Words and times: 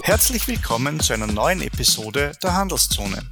Herzlich 0.00 0.48
willkommen 0.48 0.98
zu 0.98 1.12
einer 1.12 1.26
neuen 1.26 1.60
Episode 1.60 2.32
der 2.42 2.54
Handelszone. 2.54 3.22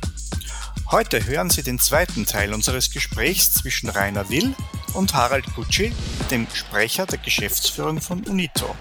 Heute 0.91 1.25
hören 1.25 1.51
Sie 1.51 1.63
den 1.63 1.79
zweiten 1.79 2.27
Teil 2.27 2.53
unseres 2.53 2.91
Gesprächs 2.91 3.55
zwischen 3.55 3.89
Rainer 3.89 4.29
Will 4.29 4.55
und 4.93 5.15
Harald 5.15 5.47
Gucci, 5.57 5.93
dem 6.31 6.47
Sprecher 6.53 7.07
der 7.07 7.19
Geschäftsführung 7.19 8.01
von 8.01 8.23
Unito. 8.25 8.77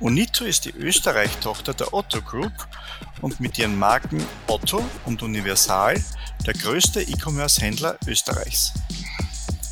Unito 0.00 0.44
ist 0.44 0.64
die 0.64 0.70
Österreich-Tochter 0.70 1.74
der 1.74 1.92
Otto 1.92 2.22
Group 2.22 2.52
und 3.20 3.40
mit 3.40 3.58
ihren 3.58 3.76
Marken 3.78 4.24
Otto 4.46 4.82
und 5.04 5.22
Universal 5.22 6.02
der 6.46 6.54
größte 6.54 7.02
E-Commerce-Händler 7.02 7.98
Österreichs. 8.06 8.72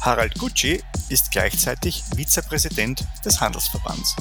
Harald 0.01 0.39
Gucci 0.39 0.83
ist 1.09 1.31
gleichzeitig 1.31 2.03
Vizepräsident 2.17 3.07
des 3.25 3.41
Handelsverbands. 3.41 4.17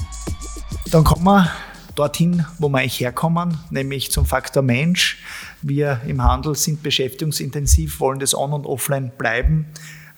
Dann 0.86 1.04
kommen 1.04 1.24
wir 1.24 1.50
dorthin, 1.94 2.44
wo 2.58 2.68
wir 2.68 2.78
eigentlich 2.78 3.00
herkommen, 3.00 3.58
nämlich 3.70 4.10
zum 4.10 4.26
Faktor 4.26 4.62
Mensch. 4.62 5.22
Wir 5.62 6.00
im 6.06 6.22
Handel 6.22 6.54
sind 6.54 6.82
beschäftigungsintensiv, 6.82 8.00
wollen 8.00 8.18
das 8.18 8.34
on- 8.34 8.52
und 8.52 8.66
offline 8.66 9.12
bleiben, 9.16 9.66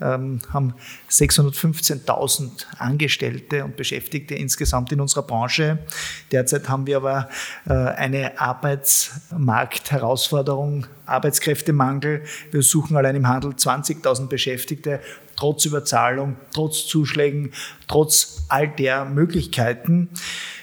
ähm, 0.01 0.41
haben 0.53 0.75
615.000 1.11 2.67
Angestellte 2.79 3.65
und 3.65 3.77
Beschäftigte 3.77 4.35
insgesamt 4.35 4.91
in 4.93 5.01
unserer 5.01 5.23
Branche. 5.23 5.79
Derzeit 6.33 6.69
haben 6.69 6.87
wir 6.87 6.99
aber 6.99 7.31
äh, 7.67 7.73
eine 7.73 8.39
Arbeitsmarktherausforderung, 8.41 10.87
Arbeitskräftemangel. 11.07 12.25
Wir 12.51 12.63
suchen 12.63 12.97
allein 12.97 13.17
im 13.17 13.29
Handel 13.29 13.53
20.000 13.53 14.29
Beschäftigte, 14.29 15.01
trotz 15.37 15.65
Überzahlung, 15.65 16.37
trotz 16.53 16.87
Zuschlägen, 16.87 17.53
trotz 17.89 18.45
all 18.49 18.69
der 18.69 19.05
Möglichkeiten. 19.05 20.09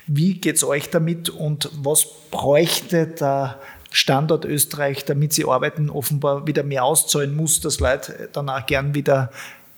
Wie 0.07 0.35
geht 0.35 0.57
es 0.57 0.63
euch 0.63 0.89
damit 0.89 1.29
und 1.29 1.69
was 1.81 2.05
bräuchte 2.31 3.07
der 3.07 3.59
Standort 3.91 4.45
Österreich, 4.45 5.03
damit 5.05 5.33
sie 5.33 5.45
arbeiten, 5.45 5.89
offenbar 5.89 6.47
wieder 6.47 6.63
mehr 6.63 6.85
auszahlen 6.85 7.35
muss, 7.35 7.59
dass 7.59 7.79
Leute 7.79 8.29
dann 8.31 8.49
auch 8.49 8.65
gern 8.65 8.95
wieder 8.95 9.31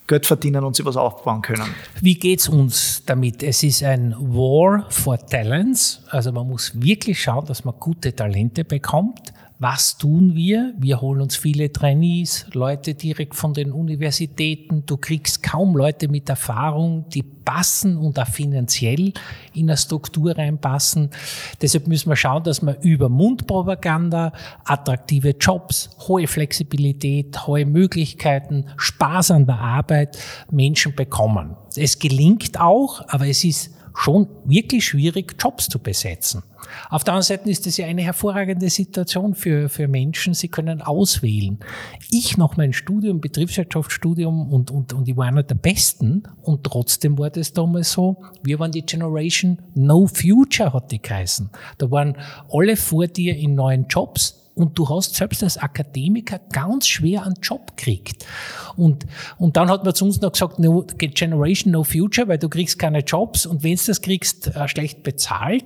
Geld 0.06 0.26
verdienen 0.26 0.64
und 0.64 0.76
sich 0.76 0.86
was 0.86 0.98
aufbauen 0.98 1.42
können. 1.42 1.73
Wie 2.02 2.16
geht 2.16 2.42
es 2.42 2.50
uns 2.50 3.03
damit? 3.06 3.42
Es 3.42 3.64
ist 3.64 3.84
ein 3.84 4.16
War 4.20 4.86
for 4.90 5.18
Talents. 5.18 6.03
Also 6.09 6.31
man 6.31 6.48
muss 6.48 6.72
wirklich 6.80 7.22
schauen, 7.22 7.46
dass 7.46 7.64
man 7.64 7.73
gute 7.80 8.14
Talente 8.14 8.66
bekommt. 8.66 9.34
Was 9.59 9.98
tun 9.98 10.36
wir? 10.36 10.73
Wir 10.78 11.00
holen 11.00 11.22
uns 11.22 11.36
viele 11.36 11.72
Trainees, 11.72 12.48
Leute 12.54 12.96
direkt 12.96 13.36
von 13.36 13.54
den 13.54 13.72
Universitäten. 13.72 14.84
Du 14.86 14.98
kriegst 14.98 15.44
kaum 15.44 15.78
Leute 15.78 16.08
mit 16.08 16.28
Erfahrung, 16.28 17.06
die 17.09 17.23
passen 17.23 17.98
und 17.98 18.18
auch 18.18 18.28
finanziell 18.28 19.14
in 19.54 19.70
eine 19.70 19.78
Struktur 19.78 20.36
reinpassen. 20.38 21.12
Deshalb 21.62 21.88
müssen 21.88 22.09
wir 22.09 22.16
schauen, 22.16 22.44
dass 22.44 22.62
wir 22.62 22.78
über 22.81 23.09
Mundpropaganda 23.09 24.34
attraktive 24.66 25.36
Jobs, 25.40 25.92
hohe 26.08 26.28
Flexibilität, 26.28 27.46
hohe 27.46 27.66
Möglichkeiten, 27.66 28.66
Spaß 28.78 29.31
an 29.31 29.46
der 29.46 29.59
Arbeit 29.59 30.18
Menschen 30.52 30.96
bekommen. 30.96 31.56
Es 31.76 32.00
gelingt 32.00 32.59
auch, 32.59 33.08
aber 33.08 33.28
es 33.28 33.44
ist 33.44 33.72
schon 33.96 34.28
wirklich 34.46 34.86
schwierig, 34.86 35.36
Jobs 35.40 35.68
zu 35.70 35.80
besetzen. 35.80 36.44
Auf 36.90 37.04
der 37.04 37.14
anderen 37.14 37.38
Seite 37.38 37.50
ist 37.50 37.68
es 37.68 37.78
ja 37.78 37.86
eine 37.86 38.02
hervorragende 38.02 38.70
Situation 38.70 39.36
für, 39.36 39.70
für 39.70 39.88
Menschen. 39.88 40.34
Sie 40.34 40.48
können 40.48 40.82
auswählen. 40.82 41.60
Ich 42.10 42.38
noch 42.38 42.58
mein 42.58 42.74
Studium, 42.74 43.22
Betriebswirtschaftsstudium 43.22 44.52
und, 44.52 44.72
und, 44.72 44.94
und 44.94 45.08
ich 45.08 45.18
war 45.18 45.28
einer 45.28 45.44
der 45.44 45.56
Besten 45.56 46.24
und 46.42 46.64
trotzdem 46.64 47.18
war 47.18 47.30
das 47.30 47.54
damals 47.54 47.92
so. 47.92 48.24
Wir 48.44 48.60
waren 48.60 48.72
die 48.72 48.86
Generation 48.86 49.60
No 49.76 50.08
Future, 50.08 50.74
hat 50.74 50.92
die 50.92 51.02
geheißen. 51.02 51.50
Da 51.78 51.92
waren 51.92 52.18
alle 52.52 52.76
vor 52.76 53.08
dir 53.08 53.36
in 53.36 53.56
neuen 53.56 53.88
Jobs 53.88 54.43
und 54.56 54.78
du 54.78 54.88
hast 54.90 55.16
selbst 55.16 55.44
als 55.44 55.58
Akademiker 55.58 56.40
ganz 56.52 56.88
schwer 56.88 57.25
einen 57.25 57.36
Job 57.41 57.75
gekriegt. 57.75 58.25
Und, 58.75 59.06
und 59.38 59.58
dann 59.58 59.69
hat 59.69 59.84
man 59.84 59.96
zu 59.96 60.06
uns 60.06 60.22
noch 60.22 60.31
gesagt, 60.31 60.59
no, 60.59 60.86
Generation 60.97 61.72
No 61.72 61.84
Future, 61.84 62.28
weil 62.28 62.38
du 62.38 62.50
kriegst 62.50 62.78
keine 62.78 63.00
Jobs 63.00 63.46
und 63.46 63.64
wenn 63.64 63.75
du 63.75 63.81
das 63.86 64.02
kriegst, 64.02 64.47
äh, 64.56 64.68
schlecht 64.68 65.03
bezahlt. 65.03 65.66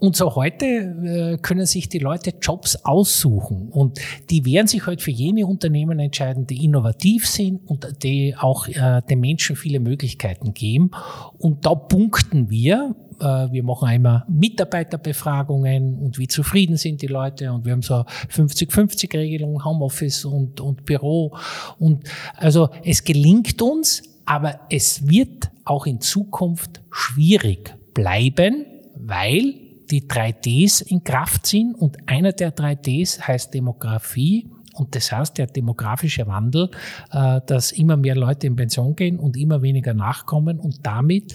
Und 0.00 0.16
so 0.16 0.34
heute 0.34 0.66
äh, 0.66 1.38
können 1.38 1.66
sich 1.66 1.88
die 1.88 1.98
Leute 1.98 2.34
Jobs 2.40 2.76
aussuchen 2.84 3.68
und 3.70 4.00
die 4.28 4.44
werden 4.44 4.66
sich 4.66 4.82
heute 4.82 4.88
halt 4.88 5.02
für 5.02 5.12
jene 5.12 5.46
Unternehmen 5.46 5.98
entscheiden, 5.98 6.46
die 6.46 6.64
innovativ 6.64 7.26
sind 7.26 7.60
und 7.66 8.02
die 8.02 8.34
auch 8.36 8.68
äh, 8.68 9.02
den 9.08 9.20
Menschen 9.20 9.56
viele 9.56 9.80
Möglichkeiten 9.80 10.52
geben. 10.52 10.90
Und 11.38 11.64
da 11.64 11.74
punkten 11.74 12.50
wir, 12.50 12.94
wir 13.18 13.62
machen 13.62 13.88
einmal 13.88 14.24
Mitarbeiterbefragungen 14.28 15.98
und 15.98 16.18
wie 16.18 16.28
zufrieden 16.28 16.76
sind 16.76 17.02
die 17.02 17.06
Leute. 17.06 17.52
Und 17.52 17.64
wir 17.64 17.72
haben 17.72 17.82
so 17.82 18.04
50-50-Regelung, 18.30 19.64
Homeoffice 19.64 20.24
und, 20.24 20.60
und 20.60 20.84
Büro. 20.84 21.36
Und 21.78 22.04
also 22.36 22.68
es 22.84 23.04
gelingt 23.04 23.60
uns, 23.62 24.02
aber 24.24 24.60
es 24.70 25.06
wird 25.06 25.50
auch 25.64 25.86
in 25.86 26.00
Zukunft 26.00 26.82
schwierig 26.90 27.74
bleiben, 27.94 28.66
weil 28.96 29.54
die 29.90 30.02
3Ds 30.02 30.86
in 30.86 31.04
Kraft 31.04 31.46
sind 31.46 31.74
und 31.74 32.08
einer 32.08 32.32
der 32.32 32.54
3Ds 32.54 33.20
heißt 33.20 33.52
Demografie 33.52 34.50
und 34.74 34.94
das 34.94 35.12
heißt, 35.12 35.38
der 35.38 35.46
demografische 35.46 36.26
Wandel, 36.26 36.70
äh, 37.12 37.40
dass 37.46 37.72
immer 37.72 37.96
mehr 37.96 38.16
Leute 38.16 38.46
in 38.46 38.56
Pension 38.56 38.96
gehen 38.96 39.18
und 39.18 39.36
immer 39.36 39.62
weniger 39.62 39.94
nachkommen. 39.94 40.58
Und 40.58 40.84
damit 40.84 41.34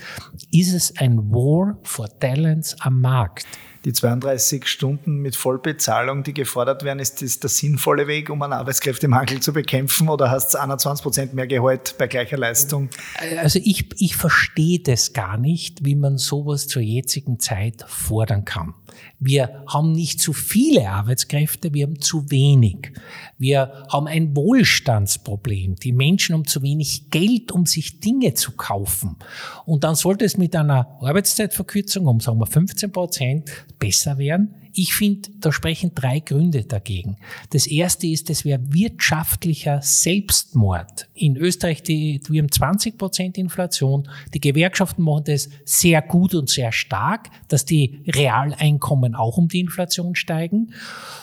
ist 0.52 0.74
es 0.74 0.98
ein 0.98 1.32
War 1.32 1.78
for 1.84 2.08
Talents 2.20 2.76
am 2.82 3.02
Markt 3.02 3.46
die 3.86 3.94
32 3.94 4.68
Stunden 4.68 5.18
mit 5.18 5.36
Vollbezahlung, 5.36 6.24
die 6.24 6.34
gefordert 6.34 6.84
werden, 6.84 7.00
ist 7.00 7.22
das 7.22 7.40
der 7.40 7.50
sinnvolle 7.50 8.08
Weg, 8.08 8.30
um 8.30 8.42
einen 8.42 8.54
Arbeitskräftemangel 8.54 9.40
zu 9.40 9.54
bekämpfen 9.54 10.10
oder 10.10 10.30
hast 10.30 10.54
du 10.54 10.60
21 10.60 11.04
Prozent 11.04 11.34
mehr 11.34 11.48
Gehalt 11.48 11.96
bei 11.98 12.08
gleicher 12.08 12.38
Leistung? 12.38 12.90
Also 13.38 13.60
ich, 13.64 13.90
ich 14.02 14.16
verstehe 14.16 14.80
das 14.80 15.14
gar 15.14 15.38
nicht, 15.38 15.86
wie 15.86 15.96
man 15.96 16.18
sowas 16.18 16.68
zur 16.68 16.82
jetzigen 16.82 17.40
Zeit 17.40 17.86
fordern 17.88 18.44
kann. 18.44 18.74
Wir 19.20 19.64
haben 19.68 19.92
nicht 19.92 20.20
zu 20.20 20.34
viele 20.34 20.90
Arbeitskräfte, 20.90 21.74
wir 21.74 21.86
haben 21.86 22.02
zu 22.02 22.30
wenig. 22.32 22.92
Wir 23.38 23.86
haben 23.92 24.08
ein 24.08 24.36
Wohlstandsproblem. 24.36 25.76
Die 25.76 25.92
Menschen 25.92 26.36
haben 26.36 26.46
zu 26.46 26.62
wenig 26.62 27.10
Geld, 27.10 27.52
um 27.52 27.66
sich 27.66 28.00
Dinge 28.00 28.34
zu 28.34 28.54
kaufen. 28.54 29.18
Und 29.66 29.84
dann 29.84 29.96
sollte 29.96 30.26
es 30.26 30.38
mit 30.38 30.56
einer 30.56 30.98
Arbeitszeitverkürzung 31.02 32.08
um, 32.08 32.20
sagen 32.20 32.40
wir, 32.40 32.46
15 32.46 32.92
Prozent 32.92 33.52
besser 33.80 34.18
werden. 34.18 34.54
Ich 34.74 34.94
finde, 34.94 35.30
da 35.40 35.52
sprechen 35.52 35.92
drei 35.96 36.20
Gründe 36.20 36.64
dagegen. 36.64 37.18
Das 37.52 37.68
erste 37.68 38.08
ist, 38.08 38.30
es 38.30 38.46
wäre 38.46 38.62
wirtschaftlicher 38.72 39.82
Selbstmord. 39.82 41.08
In 41.16 41.38
Österreich, 41.38 41.84
die, 41.84 42.22
wir 42.30 42.42
haben 42.42 42.52
20 42.52 42.98
Prozent 42.98 43.38
Inflation. 43.38 44.08
Die 44.34 44.40
Gewerkschaften 44.40 45.04
machen 45.04 45.24
das 45.26 45.50
sehr 45.66 46.02
gut 46.02 46.36
und 46.36 46.50
sehr 46.50 46.72
stark, 46.72 47.30
dass 47.48 47.66
die 47.66 48.02
Realeinkommen 48.08 49.16
auch 49.16 49.38
um 49.38 49.48
die 49.48 49.60
Inflation 49.60 50.16
steigen. 50.16 50.74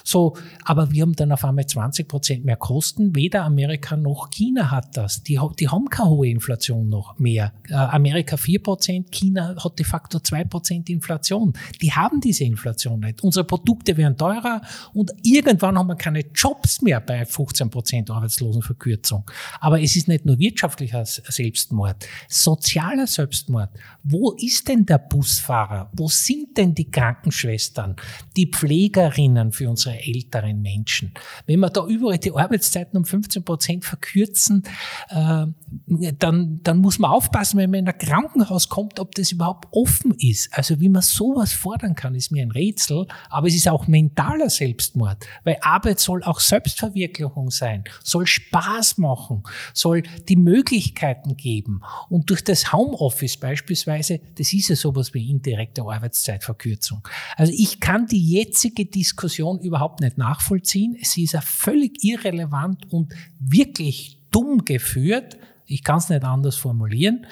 So, 0.04 0.36
aber 0.64 0.90
wir 0.90 1.02
haben 1.02 1.16
dann 1.16 1.32
auf 1.32 1.44
einmal 1.44 1.66
20 1.66 2.08
Prozent 2.08 2.44
mehr 2.44 2.56
Kosten. 2.56 3.14
Weder 3.14 3.44
Amerika 3.44 3.96
noch 3.96 4.30
China 4.30 4.70
hat 4.70 4.96
das. 4.96 5.22
Die, 5.22 5.38
die 5.58 5.68
haben 5.68 5.88
keine 5.88 6.10
hohe 6.10 6.28
Inflation 6.28 6.88
noch 6.88 7.18
mehr. 7.18 7.52
Äh, 7.68 7.74
Amerika 7.74 8.36
4 8.36 8.62
Prozent, 8.62 9.12
China 9.12 9.56
hat 9.62 9.78
de 9.78 9.86
facto 9.86 10.18
2 10.18 10.44
Prozent 10.44 10.90
Inflation. 10.90 11.52
Die 11.80 11.92
haben 11.92 12.20
diese 12.20 12.44
Inflation 12.44 13.00
nicht. 13.00 13.22
Unsere 13.36 13.48
Produkte 13.48 13.94
werden 13.98 14.16
teurer 14.16 14.62
und 14.94 15.12
irgendwann 15.22 15.76
haben 15.76 15.88
wir 15.88 15.96
keine 15.96 16.20
Jobs 16.34 16.80
mehr 16.80 17.02
bei 17.02 17.26
15 17.26 17.68
Prozent 17.68 18.10
Arbeitslosenverkürzung. 18.10 19.30
Aber 19.60 19.78
es 19.78 19.94
ist 19.94 20.08
nicht 20.08 20.24
nur 20.24 20.38
wirtschaftlicher 20.38 21.04
Selbstmord, 21.04 22.08
sozialer 22.30 23.06
Selbstmord. 23.06 23.68
Wo 24.02 24.32
ist 24.32 24.68
denn 24.68 24.86
der 24.86 24.96
Busfahrer? 24.96 25.90
Wo 25.92 26.08
sind 26.08 26.56
denn 26.56 26.74
die 26.74 26.90
Krankenschwestern, 26.90 27.96
die 28.38 28.46
Pflegerinnen 28.46 29.52
für 29.52 29.68
unsere 29.68 29.98
älteren 30.00 30.62
Menschen? 30.62 31.12
Wenn 31.44 31.60
wir 31.60 31.68
da 31.68 31.84
überall 31.84 32.16
die 32.16 32.32
Arbeitszeiten 32.32 32.96
um 32.96 33.04
15 33.04 33.44
Prozent 33.44 33.84
verkürzen, 33.84 34.62
äh, 35.10 35.46
dann, 36.18 36.60
dann 36.62 36.78
muss 36.78 36.98
man 36.98 37.10
aufpassen, 37.10 37.58
wenn 37.58 37.70
man 37.70 37.80
in 37.80 37.88
ein 37.88 37.98
Krankenhaus 37.98 38.70
kommt, 38.70 38.98
ob 38.98 39.14
das 39.14 39.32
überhaupt 39.32 39.68
offen 39.72 40.14
ist. 40.18 40.48
Also 40.56 40.80
wie 40.80 40.88
man 40.88 41.02
sowas 41.02 41.52
fordern 41.52 41.94
kann, 41.94 42.14
ist 42.14 42.30
mir 42.30 42.42
ein 42.42 42.50
Rätsel 42.50 43.06
aber 43.30 43.48
es 43.48 43.54
ist 43.54 43.68
auch 43.68 43.86
mentaler 43.86 44.50
Selbstmord, 44.50 45.26
weil 45.44 45.58
Arbeit 45.60 46.00
soll 46.00 46.22
auch 46.22 46.40
Selbstverwirklichung 46.40 47.50
sein, 47.50 47.84
soll 48.02 48.26
Spaß 48.26 48.98
machen, 48.98 49.42
soll 49.72 50.02
die 50.28 50.36
Möglichkeiten 50.36 51.36
geben. 51.36 51.82
Und 52.08 52.30
durch 52.30 52.44
das 52.44 52.72
Homeoffice 52.72 53.36
beispielsweise, 53.36 54.20
das 54.36 54.52
ist 54.52 54.68
ja 54.68 54.76
sowas 54.76 55.14
wie 55.14 55.30
indirekte 55.30 55.82
Arbeitszeitverkürzung. 55.82 57.06
Also 57.36 57.52
ich 57.56 57.80
kann 57.80 58.06
die 58.06 58.24
jetzige 58.24 58.86
Diskussion 58.86 59.58
überhaupt 59.58 60.00
nicht 60.00 60.18
nachvollziehen. 60.18 60.96
Sie 61.02 61.24
ist 61.24 61.32
ja 61.32 61.40
völlig 61.40 62.02
irrelevant 62.02 62.92
und 62.92 63.14
wirklich 63.38 64.18
dumm 64.30 64.64
geführt. 64.64 65.36
Ich 65.66 65.82
kann 65.82 65.98
es 65.98 66.08
nicht 66.08 66.24
anders 66.24 66.56
formulieren. 66.56 67.26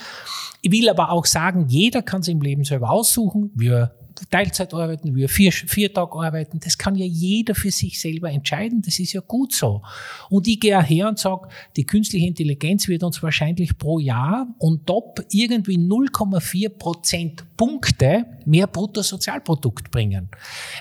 Ich 0.62 0.72
will 0.72 0.88
aber 0.88 1.10
auch 1.10 1.26
sagen, 1.26 1.66
jeder 1.68 2.02
kann 2.02 2.22
es 2.22 2.28
im 2.28 2.40
Leben 2.40 2.64
selber 2.64 2.90
aussuchen. 2.90 3.50
Wir 3.54 3.94
Teilzeit 4.30 4.72
arbeiten, 4.72 5.14
will 5.14 5.24
er 5.24 5.28
vier, 5.28 5.52
vier 5.52 5.92
Tage 5.92 6.18
arbeiten. 6.18 6.60
Das 6.62 6.78
kann 6.78 6.94
ja 6.94 7.04
jeder 7.04 7.54
für 7.54 7.70
sich 7.70 8.00
selber 8.00 8.30
entscheiden. 8.30 8.82
Das 8.82 8.98
ist 8.98 9.12
ja 9.12 9.20
gut 9.20 9.52
so. 9.52 9.82
Und 10.30 10.46
ich 10.46 10.60
gehe 10.60 10.80
her 10.82 11.08
und 11.08 11.18
sage, 11.18 11.48
die 11.76 11.84
künstliche 11.84 12.26
Intelligenz 12.26 12.88
wird 12.88 13.02
uns 13.02 13.22
wahrscheinlich 13.22 13.76
pro 13.76 13.98
Jahr 13.98 14.46
und 14.58 14.86
top 14.86 15.24
irgendwie 15.30 15.76
0,4 15.76 16.68
Prozent 16.70 17.44
Punkte 17.56 18.26
mehr 18.46 18.66
Bruttosozialprodukt 18.66 19.90
bringen. 19.90 20.28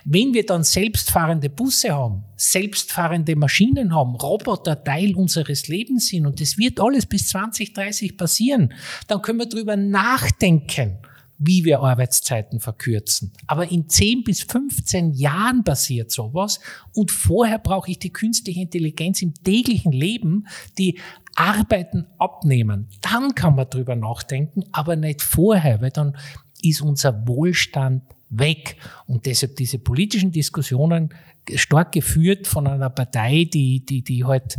Wenn 0.05 0.33
wir 0.33 0.45
dann 0.45 0.63
selbstfahrende 0.63 1.49
Busse 1.49 1.91
haben, 1.91 2.23
selbstfahrende 2.35 3.35
Maschinen 3.35 3.93
haben, 3.93 4.15
Roboter 4.15 4.83
Teil 4.83 5.15
unseres 5.15 5.67
Lebens 5.67 6.07
sind 6.07 6.25
und 6.25 6.41
das 6.41 6.57
wird 6.57 6.79
alles 6.79 7.05
bis 7.05 7.27
2030 7.27 8.17
passieren, 8.17 8.73
dann 9.07 9.21
können 9.21 9.39
wir 9.39 9.45
darüber 9.45 9.75
nachdenken, 9.75 10.97
wie 11.37 11.65
wir 11.65 11.81
Arbeitszeiten 11.81 12.59
verkürzen. 12.59 13.31
Aber 13.47 13.71
in 13.71 13.89
10 13.89 14.23
bis 14.23 14.43
15 14.43 15.11
Jahren 15.13 15.63
passiert 15.63 16.11
sowas 16.11 16.59
und 16.93 17.11
vorher 17.11 17.59
brauche 17.59 17.91
ich 17.91 17.99
die 17.99 18.13
künstliche 18.13 18.61
Intelligenz 18.61 19.21
im 19.21 19.33
täglichen 19.33 19.91
Leben, 19.91 20.47
die 20.77 20.99
Arbeiten 21.35 22.05
abnehmen. 22.17 22.87
Dann 23.01 23.35
kann 23.35 23.55
man 23.55 23.69
drüber 23.69 23.95
nachdenken, 23.95 24.63
aber 24.71 24.95
nicht 24.95 25.21
vorher, 25.21 25.81
weil 25.81 25.89
dann 25.89 26.15
ist 26.61 26.81
unser 26.81 27.27
Wohlstand 27.27 28.03
weg. 28.29 28.77
Und 29.07 29.25
deshalb 29.25 29.55
diese 29.55 29.79
politischen 29.79 30.31
Diskussionen 30.31 31.09
stark 31.55 31.91
geführt 31.91 32.47
von 32.47 32.67
einer 32.67 32.89
Partei, 32.89 33.47
die, 33.51 33.85
die, 33.85 34.03
die 34.03 34.23
halt, 34.23 34.55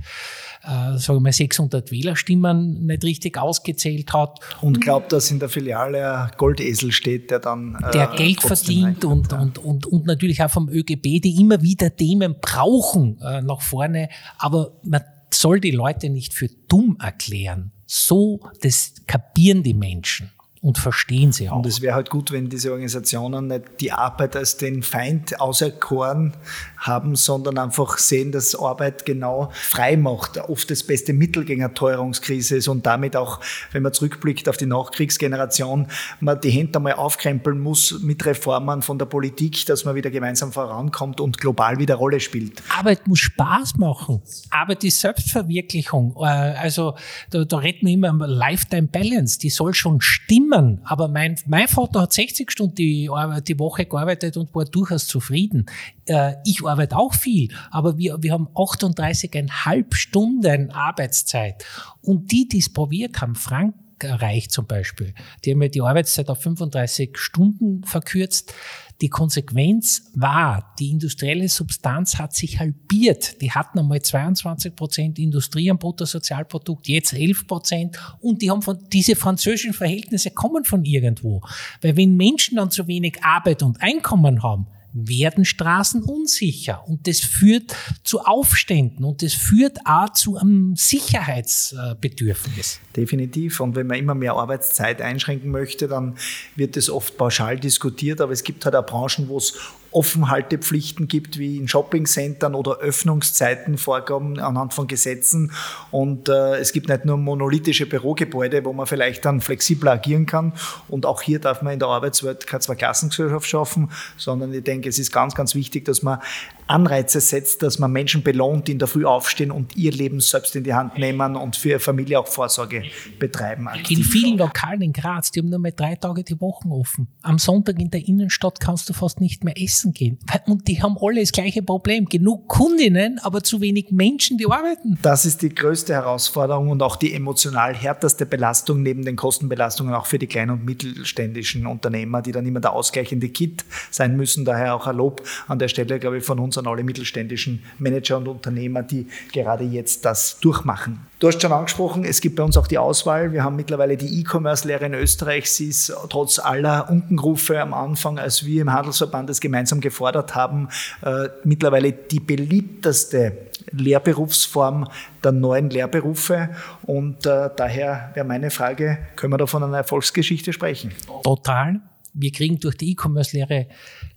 äh, 0.62 0.98
sagen 0.98 1.19
wir 1.19 1.20
mal, 1.20 1.32
600 1.32 1.90
Wählerstimmen 1.90 2.86
nicht 2.86 3.04
richtig 3.04 3.38
ausgezählt 3.38 4.12
hat. 4.12 4.40
Und 4.60 4.81
glaubt, 4.81 5.12
dass 5.12 5.31
in 5.31 5.38
der 5.38 5.48
Filiale 5.48 6.19
ein 6.19 6.31
Goldesel 6.36 6.92
steht, 6.92 7.31
der 7.31 7.40
dann. 7.40 7.76
Äh, 7.82 7.90
der 7.92 8.06
Geld 8.08 8.40
verdient 8.40 9.04
und, 9.04 9.32
und, 9.32 9.58
und, 9.58 9.86
und 9.86 10.06
natürlich 10.06 10.42
auch 10.42 10.50
vom 10.50 10.69
ÖGB, 10.69 11.20
die 11.20 11.40
immer 11.40 11.62
wieder 11.62 11.94
Themen 11.94 12.36
brauchen 12.40 13.20
äh, 13.20 13.40
nach 13.42 13.62
vorne. 13.62 14.08
Aber 14.38 14.72
man 14.82 15.02
soll 15.31 15.60
die 15.60 15.72
Leute 15.72 16.10
nicht 16.10 16.34
für 16.34 16.48
dumm 16.69 16.96
erklären. 17.00 17.72
So, 17.86 18.40
das 18.62 18.94
kapieren 19.06 19.62
die 19.62 19.75
Menschen 19.75 20.31
und 20.64 20.78
verstehen 20.78 21.31
sie 21.31 21.50
auch. 21.50 21.56
Und 21.56 21.66
es 21.66 21.82
wäre 21.82 21.94
halt 21.94 22.08
gut, 22.08 22.32
wenn 22.32 22.49
diese 22.49 22.70
Organisationen 22.70 23.49
nicht 23.49 23.64
die 23.81 23.93
Arbeit 23.93 24.34
als 24.34 24.56
den 24.56 24.82
Feind 24.82 25.38
auserkoren 25.38 26.32
haben, 26.78 27.16
sondern 27.16 27.58
einfach 27.58 27.99
sehen, 27.99 28.32
dass 28.32 28.55
Arbeit 28.55 29.05
genau 29.05 29.50
frei 29.52 29.99
macht, 29.99 30.38
oft 30.38 30.70
das 30.70 30.82
beste 30.82 31.12
Mittel 31.12 31.44
gegen 31.44 31.62
eine 31.62 31.75
Teuerungskrise 31.75 32.56
ist 32.56 32.69
und 32.69 32.87
damit 32.87 33.14
auch, 33.14 33.40
wenn 33.72 33.82
man 33.82 33.93
zurückblickt 33.93 34.49
auf 34.49 34.56
die 34.56 34.64
Nachkriegsgeneration, 34.64 35.88
man 36.20 36.40
die 36.40 36.50
Hände 36.50 36.78
einmal 36.78 36.94
aufkrempeln 36.94 37.60
muss 37.60 38.00
mit 38.00 38.25
Reformen 38.25 38.81
von 38.81 38.99
der 38.99 39.05
Politik, 39.05 39.67
dass 39.67 39.84
man 39.84 39.94
wieder 39.94 40.10
gemeinsam 40.10 40.50
vorankommt 40.50 41.20
und 41.20 41.37
global 41.37 41.78
wieder 41.78 41.96
Rolle 41.96 42.20
spielt. 42.20 42.62
Arbeit 42.75 43.06
muss 43.06 43.19
Spaß 43.19 43.76
machen. 43.76 44.22
Arbeit 44.49 44.82
ist 44.84 44.99
Selbstverwirklichung. 45.00 46.17
Äh, 46.17 46.25
also 46.25 46.94
da, 47.28 47.44
da 47.44 47.58
reden 47.58 47.87
wir 47.87 47.93
immer 47.93 48.26
Lifetime 48.26 48.88
Balance, 48.88 49.38
die 49.38 49.50
soll 49.50 49.75
schon 49.75 50.00
stimmen 50.00 50.54
nehmen, 50.56 50.81
aber 50.85 51.09
mein, 51.09 51.37
mein 51.47 51.69
Vater 51.69 52.03
hat 52.03 52.12
60 52.12 52.51
Stunden 52.51 52.75
die, 52.75 53.11
die 53.47 53.59
Woche 53.59 53.87
gearbeitet 53.87 54.37
und 54.37 54.55
war 54.55 54.65
durchaus 54.65 55.06
zufrieden. 55.06 55.67
Äh, 56.06 56.35
ich 56.45 56.65
arbeite 56.65 56.97
auch 56.97 57.15
viel, 57.15 57.53
aber 57.71 57.99
wir, 57.99 58.23
wir 58.23 58.33
haben 58.33 58.49
38,5 58.55 59.95
Stunden 59.95 60.71
Arbeitszeit. 60.71 61.65
Und 62.03 62.33
die, 62.33 62.49
die 62.49 62.59
es 62.59 62.73
probiert 62.73 63.21
haben, 63.21 63.35
Frank 63.35 63.75
erreicht 63.99 64.53
zum 64.53 64.67
Beispiel. 64.67 65.15
Die 65.45 65.53
haben 65.53 65.62
ja 65.62 65.69
die 65.69 65.81
Arbeitszeit 65.81 66.29
auf 66.29 66.43
35 66.43 67.17
Stunden 67.17 67.85
verkürzt. 67.85 68.55
Die 69.00 69.08
Konsequenz 69.08 70.11
war, 70.14 70.75
die 70.79 70.91
industrielle 70.91 71.49
Substanz 71.49 72.17
hat 72.17 72.35
sich 72.35 72.61
halbiert. 72.61 73.41
Die 73.41 73.50
hatten 73.50 73.79
einmal 73.79 74.00
22 74.00 74.76
Prozent 74.76 75.19
Industrie 75.19 75.70
am 75.70 75.79
Bruttosozialprodukt, 75.79 76.87
jetzt 76.87 77.12
11 77.12 77.46
Prozent. 77.46 77.99
Und 78.20 78.41
die 78.41 78.50
haben 78.50 78.62
von, 78.62 78.79
diese 78.93 79.17
französischen 79.17 79.73
Verhältnisse 79.73 80.31
kommen 80.31 80.64
von 80.64 80.85
irgendwo. 80.85 81.43
Weil 81.81 81.96
wenn 81.96 82.17
Menschen 82.17 82.56
dann 82.56 82.70
zu 82.70 82.87
wenig 82.87 83.23
Arbeit 83.23 83.62
und 83.62 83.82
Einkommen 83.82 84.43
haben, 84.43 84.67
werden 84.94 85.44
Straßen 85.44 86.05
unsicher 86.05 86.85
und 86.87 87.08
das 87.08 87.19
führt 87.19 87.75
zu 88.05 88.20
Aufständen 88.20 89.05
und 89.05 89.23
das 89.23 89.35
führt 89.35 89.79
auch 89.85 90.12
zu 90.12 90.37
einem 90.37 90.76
Sicherheitsbedürfnis. 90.76 92.81
Definitiv. 92.96 93.58
Und 93.58 93.75
wenn 93.75 93.88
man 93.88 93.99
immer 93.99 94.14
mehr 94.14 94.35
Arbeitszeit 94.35 95.02
einschränken 95.02 95.50
möchte, 95.50 95.88
dann 95.88 96.17
wird 96.55 96.76
das 96.76 96.88
oft 96.88 97.19
pauschal 97.19 97.58
diskutiert, 97.58 98.20
aber 98.20 98.32
es 98.32 98.44
gibt 98.44 98.64
halt 98.64 98.76
auch 98.76 98.87
Branchen, 98.87 99.29
wo 99.29 99.38
es 99.38 99.55
Offenhaltepflichten 99.94 101.08
gibt, 101.08 101.38
wie 101.38 101.56
in 101.56 101.69
Shoppingcentern 101.69 102.55
oder 102.55 102.79
Öffnungszeiten 102.79 103.79
vorgaben 103.79 104.38
anhand 104.41 104.75
von 104.75 104.87
Gesetzen. 104.87 105.52
Und 105.91 106.29
äh, 106.29 106.56
es 106.56 106.73
gibt 106.73 106.88
nicht 106.88 107.05
nur 107.05 107.17
monolithische 107.17 107.87
Bürogebäude, 107.87 108.64
wo 108.64 108.73
man 108.73 108.87
vielleicht 108.87 109.25
dann 109.25 109.41
flexibler 109.41 109.93
agieren 109.93 110.26
kann. 110.26 110.52
Und 110.88 111.06
auch 111.06 111.23
hier 111.23 111.38
darf 111.38 111.62
man 111.62 111.75
in 111.75 111.79
der 111.79 111.88
Arbeitswelt 111.88 112.46
keine 112.46 112.61
Zwei-Klassengesellschaft 112.61 113.46
schaffen, 113.46 113.91
sondern 114.17 114.52
ich 114.52 114.64
denke, 114.64 114.88
es 114.88 114.99
ist 114.99 115.12
ganz, 115.12 115.35
ganz 115.35 115.55
wichtig, 115.55 115.85
dass 115.85 116.02
man 116.02 116.19
Anreize 116.66 117.20
setzt, 117.20 117.62
dass 117.62 117.78
man 117.78 117.93
Menschen 117.93 118.22
belohnt, 118.22 118.69
die 118.69 118.72
in 118.72 118.78
der 118.78 118.88
Früh 118.88 119.05
aufstehen 119.05 119.50
und 119.50 119.76
ihr 119.76 119.93
Leben 119.93 120.20
selbst 120.20 120.56
in 120.56 120.64
die 120.64 120.75
Hand 120.75 120.99
nehmen 120.99 121.37
und 121.37 121.56
für 121.56 121.70
ihre 121.70 121.81
Familie 121.81 122.19
auch 122.19 122.26
Vorsorge 122.26 122.84
betreiben. 123.19 123.69
Aktiv. 123.69 123.99
In 123.99 124.05
vielen 124.05 124.38
Lokalen 124.38 124.81
in 124.81 124.93
Graz, 124.93 125.31
die 125.31 125.40
haben 125.40 125.50
nur 125.50 125.58
mehr 125.58 125.72
drei 125.72 125.96
Tage 125.96 126.25
die 126.25 126.40
Woche 126.40 126.69
offen. 126.69 127.08
Am 127.22 127.38
Sonntag 127.38 127.78
in 127.81 127.90
der 127.90 128.06
Innenstadt 128.06 128.61
kannst 128.61 128.88
du 128.88 128.93
fast 128.93 129.20
nicht 129.20 129.44
mehr 129.44 129.55
essen 129.61 129.93
gehen. 129.93 130.19
Und 130.46 130.69
die 130.69 130.82
haben 130.82 130.96
alle 131.00 131.20
das 131.20 131.32
gleiche 131.32 131.62
Problem. 131.62 132.06
Genug 132.06 132.49
Kundinnen, 132.49 133.19
aber 133.22 133.43
zu 133.43 133.60
wenig 133.60 133.90
Menschen, 133.90 134.38
die 134.38 134.46
arbeiten. 134.46 134.99
Das 135.02 135.26
ist 135.26 135.43
die 135.43 135.55
größte 135.55 135.93
Herausforderung 135.93 136.70
und 136.70 136.82
auch 136.82 136.96
die 136.96 137.12
emotional 137.14 137.75
härteste 137.75 138.26
Belastung 138.26 138.82
neben 138.82 139.05
den 139.05 139.17
Kostenbelastungen 139.17 139.94
auch 139.94 140.06
für 140.06 140.19
die 140.19 140.26
kleinen 140.26 140.52
und 140.52 140.64
mittelständischen 140.64 141.67
Unternehmer, 141.67 142.22
die 142.22 142.32
dann 142.32 142.46
immer 142.46 142.60
der 142.60 142.72
ausgleichende 142.72 143.28
Kit 143.28 143.64
sein 143.90 144.17
müssen. 144.17 144.44
Daher 144.44 144.75
auch 144.75 144.87
ein 144.87 144.96
Lob 144.96 145.22
an 145.46 145.58
der 145.58 145.69
Stelle, 145.69 145.99
glaube 145.99 146.19
ich, 146.19 146.25
von 146.25 146.38
uns 146.38 146.54
an 146.59 146.67
alle 146.67 146.83
mittelständischen 146.85 147.62
Manager 147.79 148.19
und 148.19 148.29
Unternehmer, 148.29 148.83
die 148.83 149.06
gerade 149.33 149.65
jetzt 149.65 150.05
das 150.05 150.39
durchmachen. 150.41 151.01
Du 151.19 151.29
hast 151.29 151.41
schon 151.41 151.53
angesprochen, 151.53 152.05
es 152.05 152.21
gibt 152.21 152.37
bei 152.37 152.43
uns 152.43 152.56
auch 152.56 152.67
die 152.67 152.77
Auswahl. 152.77 153.33
Wir 153.33 153.45
haben 153.45 153.56
mittlerweile 153.56 153.97
die 153.97 154.21
E-Commerce-Lehre 154.21 154.87
in 154.87 154.95
Österreich. 154.95 155.51
Sie 155.51 155.69
ist 155.69 155.93
trotz 156.11 156.39
aller 156.39 156.91
Unkenrufe 156.91 157.61
am 157.61 157.73
Anfang, 157.73 158.19
als 158.19 158.45
wir 158.45 158.62
im 158.62 158.73
Handelsverband 158.73 159.31
es 159.31 159.41
gemeinsam 159.41 159.81
gefordert 159.81 160.34
haben, 160.34 160.69
äh, 161.03 161.29
mittlerweile 161.44 161.93
die 161.93 162.20
beliebteste 162.20 163.39
Lehrberufsform 163.70 164.89
der 165.23 165.32
neuen 165.32 165.70
Lehrberufe. 165.70 166.51
Und 166.82 167.27
äh, 167.27 167.51
daher 167.56 168.11
wäre 168.15 168.27
meine 168.27 168.51
Frage, 168.51 168.99
können 169.17 169.32
wir 169.32 169.39
da 169.39 169.46
von 169.46 169.63
einer 169.63 169.79
Erfolgsgeschichte 169.79 170.53
sprechen? 170.53 170.93
Total. 171.23 171.81
Wir 172.13 172.31
kriegen 172.31 172.61
durch 172.61 172.77
die 172.77 172.93
E-Commerce-Lehre 172.93 173.67